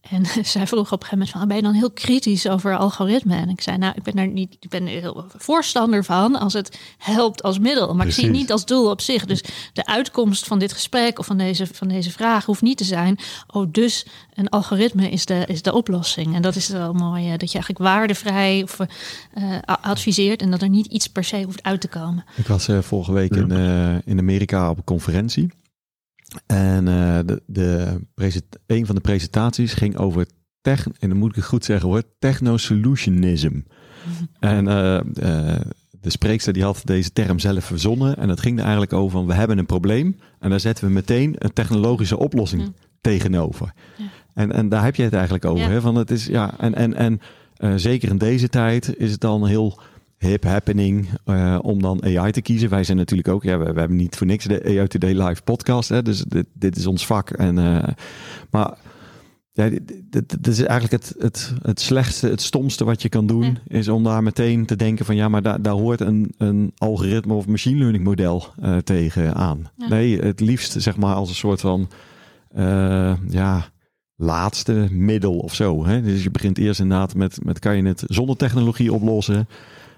En 0.00 0.26
zij 0.44 0.66
vroeg 0.66 0.92
op 0.92 1.02
een 1.02 1.08
gegeven 1.08 1.18
moment 1.18 1.30
van, 1.30 1.48
ben 1.48 1.56
je 1.56 1.62
dan 1.62 1.72
heel 1.72 1.90
kritisch 1.90 2.48
over 2.48 2.76
algoritme? 2.76 3.36
En 3.36 3.48
ik 3.48 3.60
zei, 3.60 3.78
nou, 3.78 3.92
ik 3.96 4.02
ben 4.02 4.14
er 4.18 4.26
niet, 4.26 4.56
ik 4.60 4.68
ben 4.68 4.82
er 4.82 5.00
heel 5.00 5.26
voorstander 5.36 6.04
van 6.04 6.38
als 6.38 6.52
het 6.52 6.78
helpt 6.98 7.42
als 7.42 7.58
middel, 7.58 7.94
maar 7.94 8.06
ik 8.06 8.12
zie 8.12 8.24
het 8.24 8.32
niet 8.32 8.52
als 8.52 8.64
doel 8.64 8.90
op 8.90 9.00
zich. 9.00 9.24
Dus 9.24 9.42
de 9.72 9.86
uitkomst 9.86 10.46
van 10.46 10.58
dit 10.58 10.72
gesprek 10.72 11.18
of 11.18 11.26
van 11.26 11.38
deze, 11.38 11.66
van 11.66 11.88
deze 11.88 12.10
vraag 12.10 12.44
hoeft 12.44 12.62
niet 12.62 12.78
te 12.78 12.84
zijn, 12.84 13.18
oh, 13.46 13.66
dus 13.72 14.06
een 14.34 14.48
algoritme 14.48 15.10
is 15.10 15.24
de, 15.24 15.44
is 15.46 15.62
de 15.62 15.72
oplossing. 15.72 16.34
En 16.34 16.42
dat 16.42 16.56
is 16.56 16.68
wel 16.68 16.92
mooi, 16.92 17.36
dat 17.36 17.52
je 17.52 17.58
eigenlijk 17.58 17.78
waardevrij 17.78 18.62
of, 18.62 18.78
uh, 18.80 19.58
adviseert 19.64 20.42
en 20.42 20.50
dat 20.50 20.62
er 20.62 20.68
niet 20.68 20.86
iets 20.86 21.06
per 21.06 21.24
se 21.24 21.42
hoeft 21.42 21.62
uit 21.62 21.80
te 21.80 21.88
komen. 21.88 22.24
Ik 22.36 22.46
was 22.46 22.68
uh, 22.68 22.78
vorige 22.78 23.12
week 23.12 23.34
in, 23.36 23.52
uh, 23.52 23.94
in 24.04 24.18
Amerika 24.18 24.70
op 24.70 24.76
een 24.76 24.84
conferentie. 24.84 25.50
En 26.46 26.86
uh, 26.86 27.18
de, 27.26 27.42
de 27.46 28.00
een 28.66 28.86
van 28.86 28.94
de 28.94 29.00
presentaties 29.00 29.72
ging 29.72 29.96
over 29.96 30.26
tech, 30.60 30.86
en 30.98 31.08
dan 31.08 31.18
moet 31.18 31.30
ik 31.30 31.36
het 31.36 31.44
goed 31.44 31.64
zeggen 31.64 31.88
hoor, 31.88 32.02
techno-solutionism. 32.18 33.60
En 34.38 34.66
uh, 34.66 34.94
uh, 34.94 35.60
de 35.90 36.10
spreekster 36.10 36.52
die 36.52 36.62
had 36.62 36.80
deze 36.84 37.12
term 37.12 37.38
zelf 37.38 37.64
verzonnen. 37.64 38.16
En 38.16 38.28
dat 38.28 38.40
ging 38.40 38.56
er 38.56 38.62
eigenlijk 38.62 38.92
over 38.92 39.10
van 39.10 39.26
we 39.26 39.34
hebben 39.34 39.58
een 39.58 39.66
probleem. 39.66 40.16
En 40.38 40.50
daar 40.50 40.60
zetten 40.60 40.84
we 40.84 40.90
meteen 40.90 41.34
een 41.38 41.52
technologische 41.52 42.18
oplossing 42.18 42.62
mm. 42.62 42.74
tegenover. 43.00 43.72
Ja. 43.96 44.04
En, 44.34 44.52
en 44.52 44.68
daar 44.68 44.84
heb 44.84 44.96
je 44.96 45.02
het 45.02 45.12
eigenlijk 45.12 45.44
over. 45.44 45.64
Ja. 45.64 45.70
Hè? 45.70 45.80
Van 45.80 45.94
het 45.94 46.10
is, 46.10 46.26
ja, 46.26 46.58
en 46.58 46.74
en, 46.74 47.20
en 47.56 47.80
zeker 47.80 48.08
in 48.08 48.18
deze 48.18 48.48
tijd 48.48 48.96
is 48.96 49.10
het 49.10 49.20
dan 49.20 49.46
heel 49.46 49.80
hip 50.20 50.44
happening 50.44 51.08
uh, 51.26 51.58
om 51.62 51.82
dan 51.82 52.04
AI 52.04 52.30
te 52.30 52.42
kiezen. 52.42 52.68
Wij 52.68 52.84
zijn 52.84 52.96
natuurlijk 52.96 53.28
ook, 53.28 53.42
ja, 53.42 53.58
we, 53.58 53.72
we 53.72 53.78
hebben 53.78 53.96
niet 53.96 54.16
voor 54.16 54.26
niks 54.26 54.44
de 54.44 54.64
AI 54.64 54.86
Today 54.86 55.28
live 55.28 55.42
podcast, 55.42 55.88
hè, 55.88 56.02
dus 56.02 56.22
dit, 56.22 56.46
dit 56.52 56.76
is 56.76 56.86
ons 56.86 57.06
vak. 57.06 57.30
En, 57.30 57.58
uh, 57.58 57.82
maar 58.50 58.78
ja, 59.52 59.68
dit, 59.68 60.04
dit, 60.10 60.46
is 60.46 60.62
eigenlijk 60.62 61.04
het, 61.04 61.14
het, 61.18 61.54
het 61.62 61.80
slechtste, 61.80 62.28
het 62.28 62.40
stomste 62.40 62.84
wat 62.84 63.02
je 63.02 63.08
kan 63.08 63.26
doen, 63.26 63.58
is 63.66 63.88
om 63.88 64.04
daar 64.04 64.22
meteen 64.22 64.66
te 64.66 64.76
denken 64.76 65.04
van 65.04 65.16
ja, 65.16 65.28
maar 65.28 65.42
daar, 65.42 65.62
daar 65.62 65.74
hoort 65.74 66.00
een, 66.00 66.34
een 66.38 66.72
algoritme 66.76 67.34
of 67.34 67.46
machine 67.46 67.78
learning 67.78 68.04
model 68.04 68.46
uh, 68.62 68.76
tegen 68.76 69.34
aan. 69.34 69.70
Nee, 69.76 70.18
het 70.18 70.40
liefst 70.40 70.82
zeg 70.82 70.96
maar 70.96 71.14
als 71.14 71.28
een 71.28 71.34
soort 71.34 71.60
van 71.60 71.88
ja 73.28 73.70
laatste 74.20 74.86
middel 74.90 75.38
of 75.38 75.54
zo. 75.54 75.86
Hè? 75.86 76.02
Dus 76.02 76.22
je 76.22 76.30
begint 76.30 76.58
eerst 76.58 76.80
inderdaad 76.80 77.14
met, 77.14 77.44
met 77.44 77.58
kan 77.58 77.76
je 77.76 77.82
het 77.82 78.02
zonder 78.06 78.36
technologie 78.36 78.92
oplossen. 78.92 79.48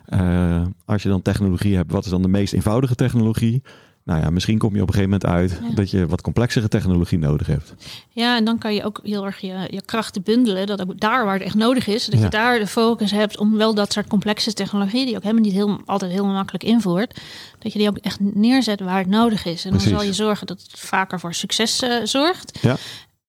Uh, 0.09 0.63
als 0.85 1.03
je 1.03 1.09
dan 1.09 1.23
technologie 1.23 1.77
hebt, 1.77 1.93
wat 1.93 2.05
is 2.05 2.11
dan 2.11 2.23
de 2.23 2.29
meest 2.29 2.53
eenvoudige 2.53 2.95
technologie? 2.95 3.63
Nou 4.05 4.21
ja, 4.21 4.31
misschien 4.31 4.59
kom 4.59 4.75
je 4.75 4.83
op 4.83 4.89
een 4.89 4.95
gegeven 4.95 5.19
moment 5.21 5.31
uit 5.31 5.77
dat 5.77 5.91
je 5.91 6.07
wat 6.07 6.21
complexere 6.21 6.69
technologie 6.69 7.19
nodig 7.19 7.47
hebt. 7.47 7.75
Ja, 8.09 8.37
en 8.37 8.45
dan 8.45 8.59
kan 8.59 8.75
je 8.75 8.85
ook 8.85 9.01
heel 9.03 9.27
erg 9.27 9.39
je, 9.39 9.69
je 9.71 9.83
krachten 9.85 10.23
bundelen. 10.23 10.67
Dat 10.67 10.81
ook 10.81 11.01
daar 11.01 11.25
waar 11.25 11.35
het 11.35 11.43
echt 11.43 11.55
nodig 11.55 11.87
is, 11.87 12.07
dat 12.07 12.21
je 12.21 12.29
daar 12.29 12.59
de 12.59 12.67
focus 12.67 13.11
hebt 13.11 13.39
om 13.39 13.57
wel 13.57 13.75
dat 13.75 13.93
soort 13.93 14.07
complexe 14.07 14.53
technologie, 14.53 15.07
die 15.07 15.17
ook 15.17 15.23
helemaal 15.23 15.45
niet 15.45 15.53
heel, 15.53 15.81
altijd 15.85 16.13
heel 16.13 16.27
makkelijk 16.27 16.65
invoert, 16.65 17.21
dat 17.59 17.73
je 17.73 17.79
die 17.79 17.89
ook 17.89 17.99
echt 17.99 18.21
neerzet 18.21 18.81
waar 18.81 18.99
het 18.99 19.09
nodig 19.09 19.45
is. 19.45 19.65
En 19.65 19.71
dan 19.71 19.81
zal 19.81 20.03
je 20.03 20.13
zorgen 20.13 20.47
dat 20.47 20.63
het 20.63 20.81
vaker 20.81 21.21
voor 21.21 21.35
succes 21.35 21.83
uh, 21.83 21.95
zorgt. 22.05 22.59
Ja. 22.63 22.77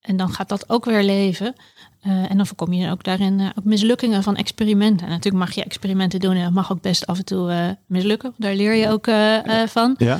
En 0.01 0.17
dan 0.17 0.29
gaat 0.29 0.49
dat 0.49 0.69
ook 0.69 0.85
weer 0.85 1.03
leven. 1.03 1.55
Uh, 2.07 2.31
en 2.31 2.37
dan 2.37 2.47
voorkom 2.47 2.73
je 2.73 2.91
ook 2.91 3.03
daarin 3.03 3.39
uh, 3.39 3.49
ook 3.55 3.63
mislukkingen 3.63 4.23
van 4.23 4.35
experimenten. 4.35 5.05
En 5.05 5.11
natuurlijk 5.11 5.45
mag 5.45 5.55
je 5.55 5.63
experimenten 5.63 6.19
doen 6.19 6.35
en 6.35 6.43
dat 6.43 6.53
mag 6.53 6.71
ook 6.71 6.81
best 6.81 7.07
af 7.07 7.17
en 7.17 7.25
toe 7.25 7.51
uh, 7.51 7.69
mislukken. 7.85 8.33
Daar 8.37 8.55
leer 8.55 8.73
je 8.73 8.89
ook 8.89 9.05
van. 9.69 9.95
Ja. 9.97 10.19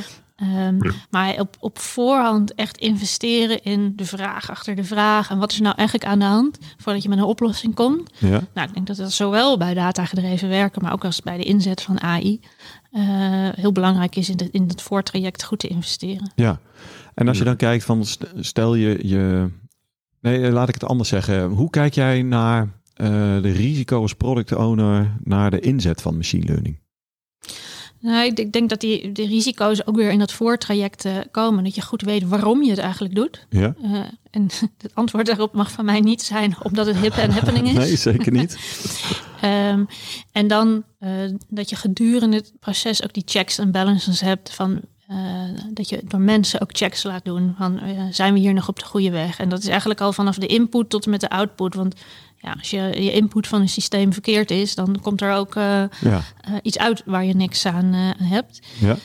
Um, 0.67 0.77
maar 1.09 1.39
op, 1.39 1.55
op 1.59 1.79
voorhand 1.79 2.55
echt 2.55 2.77
investeren 2.77 3.63
in 3.63 3.93
de 3.95 4.05
vraag 4.05 4.49
achter 4.49 4.75
de 4.75 4.83
vraag. 4.83 5.29
En 5.29 5.37
wat 5.37 5.51
is 5.51 5.59
nou 5.59 5.75
eigenlijk 5.75 6.07
aan 6.09 6.19
de 6.19 6.25
hand 6.25 6.57
voordat 6.77 7.03
je 7.03 7.09
met 7.09 7.17
een 7.17 7.23
oplossing 7.23 7.75
komt. 7.75 8.11
Ja. 8.17 8.41
Nou, 8.53 8.67
ik 8.67 8.73
denk 8.73 8.87
dat 8.87 8.97
dat 8.97 9.11
zowel 9.11 9.57
bij 9.57 9.73
datagedreven 9.73 10.49
werken, 10.49 10.81
maar 10.81 10.93
ook 10.93 11.05
als 11.05 11.21
bij 11.21 11.37
de 11.37 11.43
inzet 11.43 11.81
van 11.81 12.01
AI 12.01 12.39
heel 13.55 13.71
belangrijk 13.71 14.15
is 14.15 14.29
in, 14.29 14.37
de, 14.37 14.49
in 14.51 14.67
het 14.67 14.81
voortraject 14.81 15.43
goed 15.43 15.59
te 15.59 15.67
investeren. 15.67 16.31
Ja, 16.35 16.59
en 17.13 17.27
als 17.27 17.37
je 17.37 17.43
dan 17.43 17.55
kijkt 17.55 17.83
van 17.83 18.05
stel 18.39 18.75
je, 18.75 19.07
je 19.07 19.49
Nee, 20.23 20.51
laat 20.51 20.67
ik 20.67 20.73
het 20.73 20.83
anders 20.83 21.09
zeggen. 21.09 21.49
Hoe 21.49 21.69
kijk 21.69 21.93
jij 21.93 22.21
naar 22.21 22.63
uh, 22.63 23.07
de 23.41 23.51
risico 23.51 24.01
als 24.01 24.13
product 24.13 24.51
owner 24.51 25.15
naar 25.23 25.51
de 25.51 25.59
inzet 25.59 26.01
van 26.01 26.15
machine 26.15 26.45
learning? 26.45 26.79
Nou, 27.99 28.25
ik 28.25 28.51
denk 28.51 28.69
dat 28.69 28.79
die 28.79 29.11
de 29.11 29.25
risico's 29.25 29.85
ook 29.85 29.95
weer 29.95 30.11
in 30.11 30.19
dat 30.19 30.31
voortraject 30.31 31.05
uh, 31.05 31.17
komen. 31.31 31.63
Dat 31.63 31.75
je 31.75 31.81
goed 31.81 32.01
weet 32.01 32.27
waarom 32.27 32.63
je 32.63 32.69
het 32.69 32.79
eigenlijk 32.79 33.15
doet. 33.15 33.45
Ja. 33.49 33.75
Uh, 33.83 33.99
en 34.31 34.43
het 34.77 34.91
antwoord 34.93 35.25
daarop 35.25 35.53
mag 35.53 35.71
van 35.71 35.85
mij 35.85 35.99
niet 35.99 36.21
zijn 36.21 36.55
omdat 36.61 36.85
het 36.85 36.97
hip 36.97 37.13
en 37.13 37.31
happening 37.39 37.67
is. 37.67 37.73
nee, 37.73 37.95
zeker 37.95 38.31
niet. 38.31 38.57
um, 39.43 39.87
en 40.31 40.47
dan 40.47 40.83
uh, 40.99 41.09
dat 41.49 41.69
je 41.69 41.75
gedurende 41.75 42.35
het 42.35 42.53
proces 42.59 43.03
ook 43.03 43.13
die 43.13 43.23
checks 43.25 43.57
en 43.57 43.71
balances 43.71 44.21
hebt 44.21 44.53
van 44.53 44.81
dat 45.73 45.89
je 45.89 46.01
door 46.07 46.19
mensen 46.19 46.61
ook 46.61 46.69
checks 46.71 47.03
laat 47.03 47.25
doen 47.25 47.55
van 47.57 47.79
uh, 47.83 48.01
zijn 48.11 48.33
we 48.33 48.39
hier 48.39 48.53
nog 48.53 48.67
op 48.67 48.79
de 48.79 48.85
goede 48.85 49.11
weg? 49.11 49.39
En 49.39 49.49
dat 49.49 49.59
is 49.59 49.67
eigenlijk 49.67 50.01
al 50.01 50.13
vanaf 50.13 50.35
de 50.35 50.47
input 50.47 50.89
tot 50.89 51.05
en 51.05 51.11
met 51.11 51.19
de 51.19 51.29
output. 51.29 51.75
Want 51.75 51.95
ja, 52.37 52.55
als 52.59 52.69
je 52.69 52.77
je 52.77 53.11
input 53.11 53.47
van 53.47 53.61
een 53.61 53.69
systeem 53.69 54.13
verkeerd 54.13 54.51
is, 54.51 54.75
dan 54.75 54.99
komt 55.01 55.21
er 55.21 55.33
ook 55.33 55.53
ja. 55.53 56.21
iets 56.61 56.77
uit 56.77 57.01
waar 57.05 57.25
je 57.25 57.35
niks 57.35 57.65
aan 57.65 57.93
hebt. 58.23 58.59
Ja. 58.79 58.97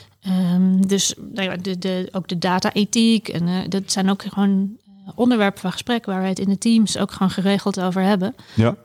Um, 0.53 0.87
dus 0.87 1.13
nou 1.33 1.61
de, 1.61 1.77
de, 1.77 2.09
ook 2.11 2.27
de 2.27 2.37
data-ethiek 2.37 3.27
en 3.27 3.69
dat 3.69 3.91
zijn 3.91 4.09
ook 4.09 4.23
gewoon 4.23 4.77
onderwerpen 5.15 5.61
van 5.61 5.71
gesprek 5.71 6.05
waar 6.05 6.19
wij 6.19 6.29
het 6.29 6.39
in 6.39 6.49
de 6.49 6.57
teams 6.57 6.97
ook 6.97 7.11
gewoon 7.11 7.29
geregeld 7.29 7.79
over 7.79 8.01
hebben. 8.01 8.35
Ja. 8.53 8.75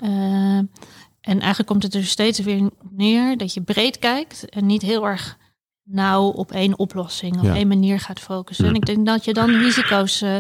en 1.21 1.41
eigenlijk 1.41 1.67
komt 1.67 1.83
het 1.83 1.95
er 1.95 2.05
steeds 2.05 2.39
weer 2.39 2.71
neer 2.91 3.37
dat 3.37 3.55
je 3.55 3.61
breed 3.61 3.99
kijkt 3.99 4.49
en 4.49 4.67
niet 4.67 4.83
heel 4.83 5.07
erg 5.07 5.37
nauw 5.85 6.23
op 6.23 6.51
één 6.53 6.79
oplossing, 6.79 7.37
op 7.37 7.43
Ja. 7.45 7.55
één 7.55 7.69
manier 7.69 8.01
gaat 8.01 8.21
focussen. 8.21 8.67
En 8.67 8.75
ik 8.75 8.87
denk 8.87 9.07
dat 9.07 9.25
je 9.25 9.33
dan 9.33 9.51
risico's 9.51 10.23
eh, 10.23 10.37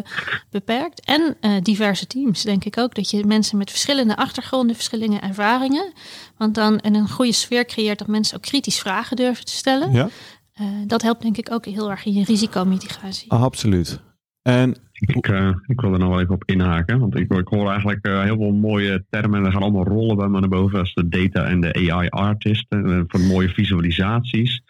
beperkt. 0.51 1.05
En 1.05 1.37
eh, 1.41 1.51
diverse 1.63 2.07
teams, 2.07 2.43
denk 2.43 2.65
ik 2.65 2.79
ook. 2.79 2.95
Dat 2.95 3.11
je 3.11 3.25
mensen 3.27 3.59
met 3.59 3.71
verschillende 3.71 4.17
achtergronden, 4.17 4.75
verschillende 4.77 5.17
ervaringen. 5.19 5.93
Want 6.37 6.55
dan 6.55 6.79
en 6.79 6.95
een 6.95 7.09
goede 7.09 7.33
sfeer 7.33 7.65
creëert 7.65 7.99
dat 7.99 8.09
mensen 8.09 8.37
ook 8.37 8.43
kritisch 8.43 8.79
vragen 8.79 9.17
durven 9.17 9.45
te 9.45 9.53
stellen. 9.53 9.93
Ja, 9.93 10.09
Eh, 10.55 10.67
dat 10.87 11.03
helpt 11.03 11.23
denk 11.23 11.37
ik 11.37 11.51
ook 11.53 11.65
heel 11.65 11.91
erg 11.91 12.05
in 12.05 12.13
je 12.13 12.25
risicomitigatie. 12.25 13.31
absoluut. 13.33 14.01
En 14.43 14.75
Ik, 14.93 15.27
eh, 15.29 15.49
ik 15.67 15.81
wil 15.81 15.93
er 15.93 15.99
nog 15.99 16.09
wel 16.09 16.21
even 16.21 16.35
op 16.35 16.43
inhaken. 16.45 16.99
Want 16.99 17.17
ik, 17.19 17.33
ik 17.33 17.49
hoor 17.49 17.69
eigenlijk 17.69 18.05
eh, 18.05 18.23
heel 18.23 18.37
veel 18.37 18.53
mooie 18.53 19.05
termen. 19.11 19.39
En 19.41 19.47
er 19.47 19.53
gaan 19.53 19.63
allemaal 19.63 19.85
rollen 19.85 20.17
bij 20.17 20.29
me 20.29 20.41
naar 20.41 20.49
boven. 20.49 20.79
Als 20.79 20.95
de 20.95 21.09
data 21.09 21.45
en 21.45 21.61
de 21.61 21.91
AI 21.93 22.09
artist. 22.09 22.67
eh, 22.69 23.01
voor 23.07 23.21
mooie 23.21 23.49
visualisaties. 23.49 24.63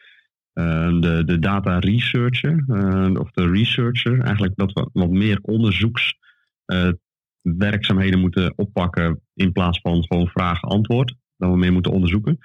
Eh, 0.54 1.00
de, 1.00 1.22
de 1.24 1.38
data 1.38 1.78
researcher. 1.78 2.64
eh, 2.68 3.20
of 3.20 3.30
de 3.30 3.50
researcher. 3.50 4.20
Eigenlijk 4.20 4.56
dat 4.56 4.72
we 4.72 4.88
wat 4.92 5.10
meer 5.10 5.38
onderzoekswerkzaamheden 5.42 8.20
moeten 8.20 8.52
oppakken. 8.56 9.20
In 9.34 9.52
plaats 9.52 9.80
van 9.80 10.04
gewoon 10.04 10.28
vraag-antwoord. 10.28 11.14
Dat 11.36 11.50
we 11.50 11.56
meer 11.56 11.72
moeten 11.72 11.92
onderzoeken. 11.92 12.38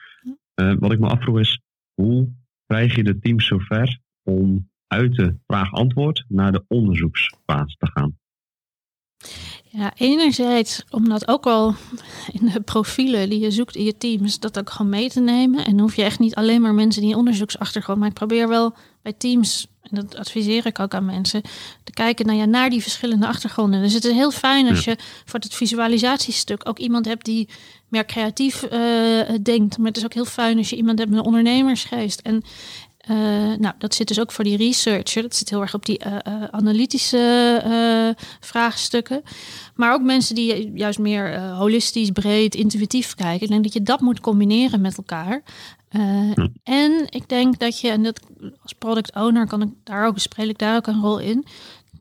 Eh, 0.54 0.74
wat 0.80 0.92
ik 0.92 1.00
me 1.00 1.08
afvroeg 1.08 1.40
is. 1.40 1.62
Hoe 1.94 2.30
krijg 2.66 2.96
je 2.96 3.04
de 3.04 3.20
teams 3.20 3.48
zover 3.48 4.00
om 4.24 4.70
uit 4.88 5.16
de 5.16 5.36
vraag-antwoord 5.48 6.26
naar 6.28 6.52
de 6.52 6.64
onderzoeksfase 6.68 7.76
te 7.78 7.92
gaan? 7.92 8.18
Ja, 9.72 9.92
enerzijds 9.96 10.84
omdat 10.90 11.28
ook 11.28 11.46
al 11.46 11.76
in 12.40 12.50
de 12.54 12.62
profielen 12.62 13.30
die 13.30 13.40
je 13.40 13.52
zoekt 13.52 13.76
in 13.76 13.84
je 13.84 13.98
teams, 13.98 14.40
dat 14.40 14.60
ook 14.60 14.70
gewoon 14.70 14.90
mee 14.90 15.10
te 15.10 15.20
nemen. 15.20 15.66
En 15.66 15.72
dan 15.72 15.80
hoef 15.80 15.96
je 15.96 16.04
echt 16.04 16.20
niet 16.20 16.36
alleen 16.36 16.62
maar 16.62 16.74
mensen 16.74 17.02
die 17.02 17.16
onderzoeksachtergrond. 17.16 18.00
Maar 18.00 18.08
ik 18.08 18.14
probeer 18.14 18.48
wel 18.48 18.74
bij 19.02 19.14
teams, 19.14 19.68
en 19.82 19.96
dat 19.96 20.16
adviseer 20.16 20.66
ik 20.66 20.80
ook 20.80 20.94
aan 20.94 21.06
mensen, 21.06 21.42
te 21.84 21.92
kijken 21.92 22.26
nou 22.26 22.38
ja, 22.38 22.46
naar 22.46 22.70
die 22.70 22.82
verschillende 22.82 23.28
achtergronden. 23.28 23.82
Dus 23.82 23.94
het 23.94 24.06
is 24.06 24.12
heel 24.12 24.32
fijn 24.32 24.70
als 24.70 24.84
je 24.84 24.98
voor 25.26 25.40
het 25.40 25.56
visualisatiestuk 25.56 26.70
ook 26.70 26.80
iemand 26.80 27.06
hebt 27.06 27.26
die 27.26 27.50
meer 27.88 28.06
creatief 28.06 28.64
eh, 28.64 28.80
denkt. 29.42 29.78
Maar 29.78 29.88
het 29.88 29.98
is 29.98 30.06
ook 30.06 30.14
heel 30.14 30.26
fijn 30.26 30.58
als 30.58 30.70
je 30.70 30.76
iemand 30.76 31.00
hebt 31.00 31.10
met 31.10 31.20
een 31.20 31.26
ondernemersgeest. 31.26 32.20
En 32.20 32.44
eh, 33.10 33.16
nou, 33.60 33.74
dat 33.78 33.94
zit 33.96 34.08
dus 34.08 34.20
ook 34.20 34.32
voor 34.32 34.44
die 34.44 34.58
researcher. 34.58 35.22
Dat 35.22 35.36
zit 35.36 35.50
heel 35.50 35.62
erg 35.62 35.74
op 35.74 35.86
die 35.86 35.98
eh, 35.98 36.16
eh, 36.24 36.44
analytische 36.52 37.18
vraagstukken. 38.40 39.22
Maar 39.76 39.94
ook 39.94 40.02
mensen 40.02 40.36
die 40.36 40.72
juist 40.74 41.00
meer 41.00 41.40
holistisch, 41.40 42.10
breed, 42.10 42.56
intuïtief 42.56 43.16
kijken. 43.16 43.42
Ik 43.42 43.50
denk 43.50 43.64
dat 43.64 43.74
je 43.74 43.84
dat 43.84 44.00
moet 44.00 44.20
combineren 44.20 44.82
met 44.82 44.98
elkaar. 44.98 45.44
Eh, 45.90 46.32
En 46.64 47.06
ik 47.10 47.30
denk 47.30 47.60
dat 47.60 47.80
je, 47.80 47.90
en 47.90 48.04
dat 48.04 48.20
als 48.62 48.74
product 48.74 49.16
owner 49.16 49.48
kan 49.48 49.62
ik 49.62 49.70
daar 49.84 50.08
ook, 50.08 50.20
speel 50.20 50.48
ik 50.48 50.58
daar 50.58 50.76
ook 50.76 50.88
een 50.88 51.02
rol 51.02 51.20
in. 51.20 51.46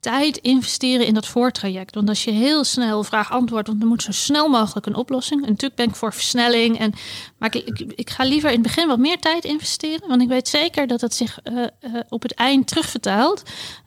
Tijd 0.01 0.37
investeren 0.37 1.07
in 1.07 1.15
dat 1.15 1.27
voortraject. 1.27 1.95
Want 1.95 2.09
als 2.09 2.25
je 2.25 2.31
heel 2.31 2.65
snel 2.65 3.05
vraag-antwoord, 3.05 3.67
want 3.67 3.83
er 3.83 3.89
moet 3.89 4.03
zo 4.03 4.13
snel 4.13 4.49
mogelijk 4.49 4.87
een 4.87 4.95
oplossing. 4.95 5.43
En 5.43 5.49
natuurlijk 5.49 5.81
ben 5.81 5.89
ik 5.89 5.95
voor 5.95 6.13
versnelling. 6.13 6.79
En, 6.79 6.93
maar 7.39 7.57
ik, 7.57 7.65
ik, 7.65 7.93
ik 7.95 8.11
ga 8.11 8.25
liever 8.25 8.49
in 8.49 8.55
het 8.55 8.67
begin 8.67 8.89
wat 8.89 8.99
meer 8.99 9.19
tijd 9.19 9.45
investeren. 9.45 10.09
Want 10.09 10.23
ik 10.23 10.29
weet 10.29 10.49
zeker 10.49 10.87
dat 10.87 11.01
het 11.01 11.15
zich 11.15 11.39
eh, 11.43 11.63
eh, 11.63 11.71
op 12.09 12.23
het 12.23 12.35
eind 12.35 12.67
terugvertaalt. 12.67 13.43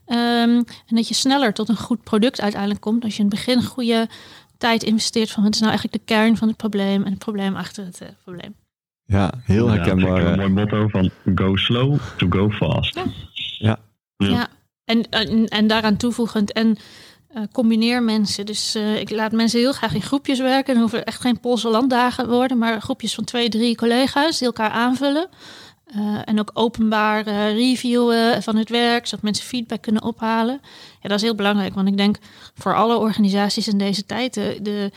Ehm, 0.06 0.62
en 0.86 0.96
dat 0.96 1.08
je 1.08 1.14
sneller 1.14 1.52
tot 1.52 1.68
een 1.68 1.76
goed 1.76 2.02
product 2.02 2.40
uiteindelijk 2.40 2.80
komt. 2.80 3.04
Als 3.04 3.16
je 3.16 3.22
in 3.22 3.28
het 3.28 3.34
begin 3.34 3.62
goede 3.62 4.08
tijd 4.62 4.82
investeert 4.82 5.30
van 5.30 5.42
wat 5.42 5.54
is 5.54 5.60
nou 5.60 5.72
eigenlijk 5.72 6.06
de 6.06 6.14
kern 6.14 6.36
van 6.36 6.48
het 6.48 6.56
probleem 6.56 7.02
en 7.02 7.10
het 7.10 7.18
probleem 7.18 7.56
achter 7.56 7.84
het 7.84 8.00
eh, 8.00 8.08
probleem. 8.24 8.54
ja, 9.04 9.32
heel 9.42 9.66
Ja, 9.66 9.72
herkenbaar. 9.72 10.20
Een 10.20 10.32
eh, 10.32 10.36
mooi 10.36 10.48
motto 10.48 10.88
van 10.88 11.10
go 11.34 11.56
slow 11.56 11.98
to 12.16 12.26
go 12.30 12.50
fast. 12.50 12.94
Ja. 12.94 13.04
Ja. 13.58 13.78
Ja. 14.16 14.48
En, 14.84 15.08
en, 15.48 15.66
daaraan 15.66 15.96
toevoegend 15.96 16.52
en 16.52 16.76
eh, 17.28 17.42
combineer 17.52 18.02
mensen. 18.02 18.46
Dus 18.46 18.74
eh, 18.74 19.00
ik 19.00 19.10
laat 19.10 19.32
mensen 19.32 19.58
heel 19.58 19.72
graag 19.72 19.94
in 19.94 20.02
groepjes 20.02 20.38
werken. 20.38 20.74
Er 20.74 20.80
hoeven 20.80 21.04
echt 21.04 21.20
geen 21.20 21.40
Poolse 21.40 21.68
landdagen 21.68 22.28
worden, 22.28 22.58
maar 22.58 22.80
groepjes 22.80 23.14
van 23.14 23.24
twee, 23.24 23.48
drie 23.48 23.76
collega's 23.76 24.38
die 24.38 24.46
elkaar 24.46 24.70
aanvullen. 24.70 25.28
Eh, 25.86 26.18
en 26.24 26.40
ook 26.40 26.50
openbaar 26.52 27.22
reviewen 27.52 28.42
van 28.42 28.56
het 28.56 28.68
werk, 28.68 29.06
zodat 29.06 29.24
mensen 29.24 29.46
feedback 29.46 29.82
kunnen 29.82 30.02
ophalen. 30.02 30.60
Ja, 31.00 31.08
dat 31.08 31.18
is 31.18 31.22
heel 31.22 31.34
belangrijk, 31.34 31.74
want 31.74 31.88
ik 31.88 31.96
denk 31.96 32.16
voor 32.54 32.74
alle 32.74 32.96
organisaties 32.96 33.68
in 33.68 33.78
deze 33.78 34.06
tijd, 34.06 34.34
de, 34.34 34.58
de 34.62 34.90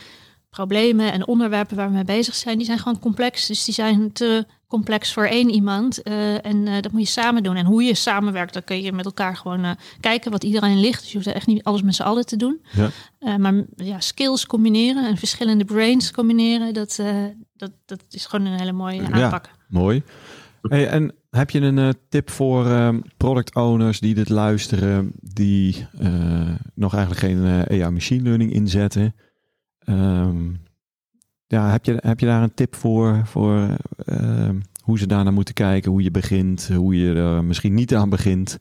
problemen 0.50 1.12
en 1.12 1.26
onderwerpen 1.26 1.76
waar 1.76 1.88
we 1.88 1.94
mee 1.94 2.04
bezig 2.04 2.34
zijn, 2.34 2.56
die 2.56 2.66
zijn 2.66 2.78
gewoon 2.78 2.98
complex. 2.98 3.46
Dus 3.46 3.64
die 3.64 3.74
zijn 3.74 4.12
te 4.12 4.46
complex 4.66 5.12
voor 5.12 5.24
één 5.24 5.50
iemand. 5.50 6.02
Eh, 6.02 6.44
en 6.44 6.66
eh, 6.66 6.80
dat 6.82 6.92
moet 6.92 7.00
je 7.00 7.06
samen 7.06 7.42
doen. 7.42 7.56
En 7.56 7.66
hoe 7.66 7.82
je 7.82 7.94
samenwerkt, 7.94 8.52
dan 8.52 8.64
kun 8.64 8.82
je 8.82 8.92
met 8.92 9.04
elkaar 9.04 9.36
gewoon 9.36 9.64
eh, 9.64 9.70
kijken 10.00 10.30
wat 10.30 10.44
iedereen 10.44 10.80
ligt. 10.80 11.00
Dus 11.00 11.10
je 11.12 11.16
hoeft 11.16 11.32
echt 11.32 11.46
niet 11.46 11.62
alles 11.62 11.82
met 11.82 11.94
z'n 11.94 12.02
allen 12.02 12.26
te 12.26 12.36
doen. 12.36 12.60
Ja. 12.72 12.90
Maar 13.38 13.64
ja, 13.76 14.00
skills 14.00 14.46
combineren 14.46 15.06
en 15.06 15.16
verschillende 15.16 15.64
brains 15.64 16.10
combineren, 16.12 16.74
dat, 16.74 17.00
dat, 17.56 17.70
dat 17.84 18.04
is 18.10 18.26
gewoon 18.26 18.46
een 18.46 18.58
hele 18.58 18.72
mooie 18.72 19.02
Ja. 19.02 19.10
aanpak. 19.10 19.50
Mooi. 19.68 20.02
Hey, 20.62 20.88
en 20.88 21.14
heb 21.30 21.50
je 21.50 21.60
een 21.60 21.94
tip 22.08 22.30
voor 22.30 22.66
ehm, 22.66 23.00
product 23.16 23.54
owners 23.54 24.00
die 24.00 24.14
dit 24.14 24.28
luisteren, 24.28 25.12
die 25.20 25.86
nog 26.74 26.94
eigenlijk 26.94 27.24
geen 27.24 27.46
AI 27.82 27.90
machine 27.90 28.22
learning 28.22 28.52
inzetten? 28.52 29.14
Ehm, 29.78 30.52
ja, 31.46 31.70
heb 31.70 31.84
je, 31.84 31.96
heb 32.00 32.20
je 32.20 32.26
daar 32.26 32.42
een 32.42 32.54
tip 32.54 32.74
voor, 32.74 33.22
voor 33.24 33.76
ehm, 34.04 34.60
hoe 34.82 34.98
ze 34.98 35.06
daarnaar 35.06 35.32
moeten 35.32 35.54
kijken, 35.54 35.90
hoe 35.90 36.02
je 36.02 36.10
begint, 36.10 36.68
hoe 36.74 36.96
je 36.96 37.14
er 37.14 37.44
misschien 37.44 37.74
niet 37.74 37.94
aan 37.94 38.08
begint? 38.10 38.58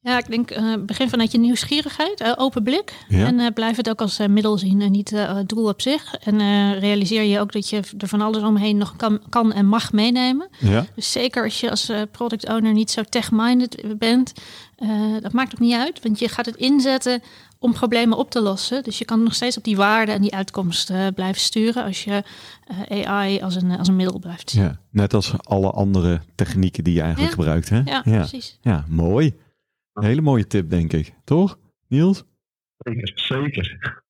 Ja, 0.00 0.18
ik 0.18 0.30
denk 0.30 0.50
eh, 0.50 0.72
begin 0.86 1.08
vanuit 1.08 1.32
je 1.32 1.38
nieuwsgierigheid, 1.38 2.20
eh, 2.20 2.32
open 2.36 2.62
blik. 2.62 2.92
Ja. 3.08 3.26
En 3.26 3.40
eh, 3.40 3.46
blijf 3.54 3.76
het 3.76 3.88
ook 3.90 4.00
als 4.00 4.18
eh, 4.18 4.28
middel 4.28 4.58
zien 4.58 4.80
en 4.80 4.90
niet 4.90 5.12
eh, 5.12 5.34
het 5.36 5.48
doel 5.48 5.68
op 5.68 5.80
zich. 5.82 6.14
En 6.14 6.40
eh, 6.40 6.78
realiseer 6.78 7.22
je 7.22 7.40
ook 7.40 7.52
dat 7.52 7.68
je 7.68 7.80
er 7.98 8.08
van 8.08 8.20
alles 8.20 8.42
omheen 8.42 8.76
nog 8.76 8.96
kan, 8.96 9.20
kan 9.28 9.52
en 9.52 9.66
mag 9.66 9.92
meenemen. 9.92 10.48
Ja, 10.58 10.86
Dus 10.94 11.12
zeker 11.12 11.44
als 11.44 11.60
je 11.60 11.70
als 11.70 11.88
eh, 11.88 12.02
product 12.10 12.48
owner 12.48 12.72
niet 12.72 12.90
zo 12.90 13.02
tech-minded 13.02 13.84
bent, 13.98 14.32
eh, 14.76 14.88
dat 15.20 15.32
maakt 15.32 15.52
ook 15.54 15.60
niet 15.60 15.74
uit. 15.74 16.02
Want 16.02 16.18
je 16.18 16.28
gaat 16.28 16.46
het 16.46 16.56
inzetten 16.56 17.22
om 17.64 17.72
problemen 17.72 18.18
op 18.18 18.30
te 18.30 18.40
lossen. 18.42 18.82
Dus 18.82 18.98
je 18.98 19.04
kan 19.04 19.22
nog 19.22 19.34
steeds 19.34 19.56
op 19.56 19.64
die 19.64 19.76
waarden 19.76 20.14
en 20.14 20.20
die 20.22 20.34
uitkomst 20.34 20.90
eh, 20.90 21.06
blijven 21.14 21.40
sturen 21.40 21.84
als 21.84 22.04
je 22.04 22.22
eh, 22.88 23.08
AI 23.10 23.40
als 23.40 23.54
een, 23.54 23.70
als 23.78 23.88
een 23.88 23.96
middel 23.96 24.18
blijft 24.18 24.50
zien. 24.50 24.62
ja, 24.62 24.78
net 24.90 25.14
als 25.14 25.34
alle 25.42 25.70
andere 25.70 26.20
technieken 26.34 26.84
die 26.84 26.94
je 26.94 27.00
eigenlijk 27.00 27.34
Ja. 27.34 27.38
gebruikt. 27.42 27.68
Hè? 27.68 27.76
Ja, 27.84 28.02
ja. 28.04 28.18
precies. 28.18 28.58
Ja, 28.60 28.84
mooi. 28.88 29.34
Een 29.92 30.04
hele 30.04 30.20
mooie 30.20 30.46
tip, 30.46 30.70
denk 30.70 30.92
ik. 30.92 31.14
Toch, 31.24 31.58
Niels? 31.88 32.24
Zeker, 32.78 33.12
zeker. 33.14 34.02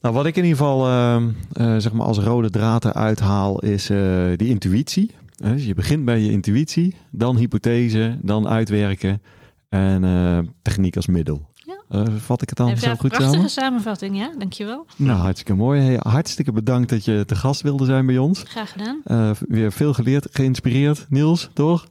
Nou, 0.00 0.14
wat 0.14 0.26
ik 0.26 0.36
in 0.36 0.44
ieder 0.44 0.58
geval 0.58 0.86
ehm, 0.86 1.28
eh, 1.52 1.76
zeg 1.76 1.92
maar 1.92 2.06
als 2.06 2.18
rode 2.18 2.50
draad 2.50 2.84
eruit 2.84 3.20
haal, 3.20 3.58
is 3.60 3.90
eh, 3.90 4.26
die 4.36 4.48
intuïtie. 4.48 5.10
Eh, 5.36 5.50
Dus 5.50 5.64
je 5.64 5.74
begint 5.74 6.04
bij 6.04 6.18
je 6.20 6.30
intuïtie, 6.30 6.94
dan 7.10 7.36
hypothese, 7.36 8.18
dan 8.22 8.48
uitwerken 8.48 9.22
en 9.68 10.04
eh, 10.04 10.38
techniek 10.62 10.96
als 10.96 11.06
middel. 11.06 11.46
Eh, 11.88 12.02
vat 12.16 12.42
ik 12.42 12.48
het 12.48 12.58
dan 12.58 12.76
zo 12.76 12.90
een 12.90 12.98
goed 12.98 13.10
prachtige 13.10 13.32
samen? 13.34 13.50
samenvatting, 13.50 14.16
ja. 14.16 14.30
Dankjewel. 14.38 14.86
Nou, 14.96 15.18
hartstikke 15.20 15.54
mooi. 15.54 15.80
Hey, 15.80 15.96
hartstikke 16.02 16.52
bedankt 16.52 16.90
dat 16.90 17.04
je 17.04 17.24
te 17.26 17.34
gast 17.34 17.60
wilde 17.60 17.84
zijn 17.84 18.06
bij 18.06 18.18
ons. 18.18 18.42
Graag 18.46 18.72
gedaan. 18.72 19.00
Eh, 19.04 19.30
weer 19.48 19.72
veel 19.72 19.92
geleerd, 19.94 20.28
geïnspireerd. 20.30 21.06
Niels, 21.08 21.50
toch? 21.52 21.86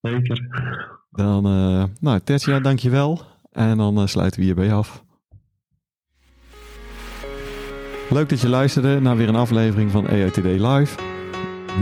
Zeker. 0.00 0.48
Dan, 1.10 1.46
eh 1.46 1.84
nou, 2.00 2.20
Tetja, 2.24 2.60
dankjewel. 2.60 3.20
En 3.52 3.76
dan 3.76 4.08
sluiten 4.08 4.38
we 4.40 4.46
hierbij 4.46 4.72
af. 4.72 5.02
Leuk 8.10 8.28
dat 8.28 8.40
je 8.40 8.48
luisterde 8.48 9.00
naar 9.00 9.16
weer 9.16 9.28
een 9.28 9.36
aflevering 9.36 9.90
van 9.90 10.04
Today 10.32 10.66
Live. 10.66 10.98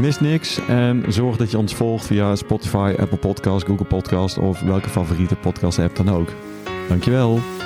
Mis 0.01 0.21
niks 0.21 0.59
en 0.69 1.05
zorg 1.09 1.37
dat 1.37 1.51
je 1.51 1.59
ons 1.59 1.75
volgt 1.75 2.07
via 2.07 2.37
Spotify, 2.37 2.95
Apple 2.99 3.19
Podcast, 3.19 3.67
Google 3.67 3.87
Podcast 3.87 4.39
of 4.39 4.61
welke 4.61 4.89
favoriete 4.89 5.35
podcast 5.35 5.79
app 5.79 5.97
dan 5.97 6.11
ook. 6.11 6.29
Dankjewel. 6.93 7.62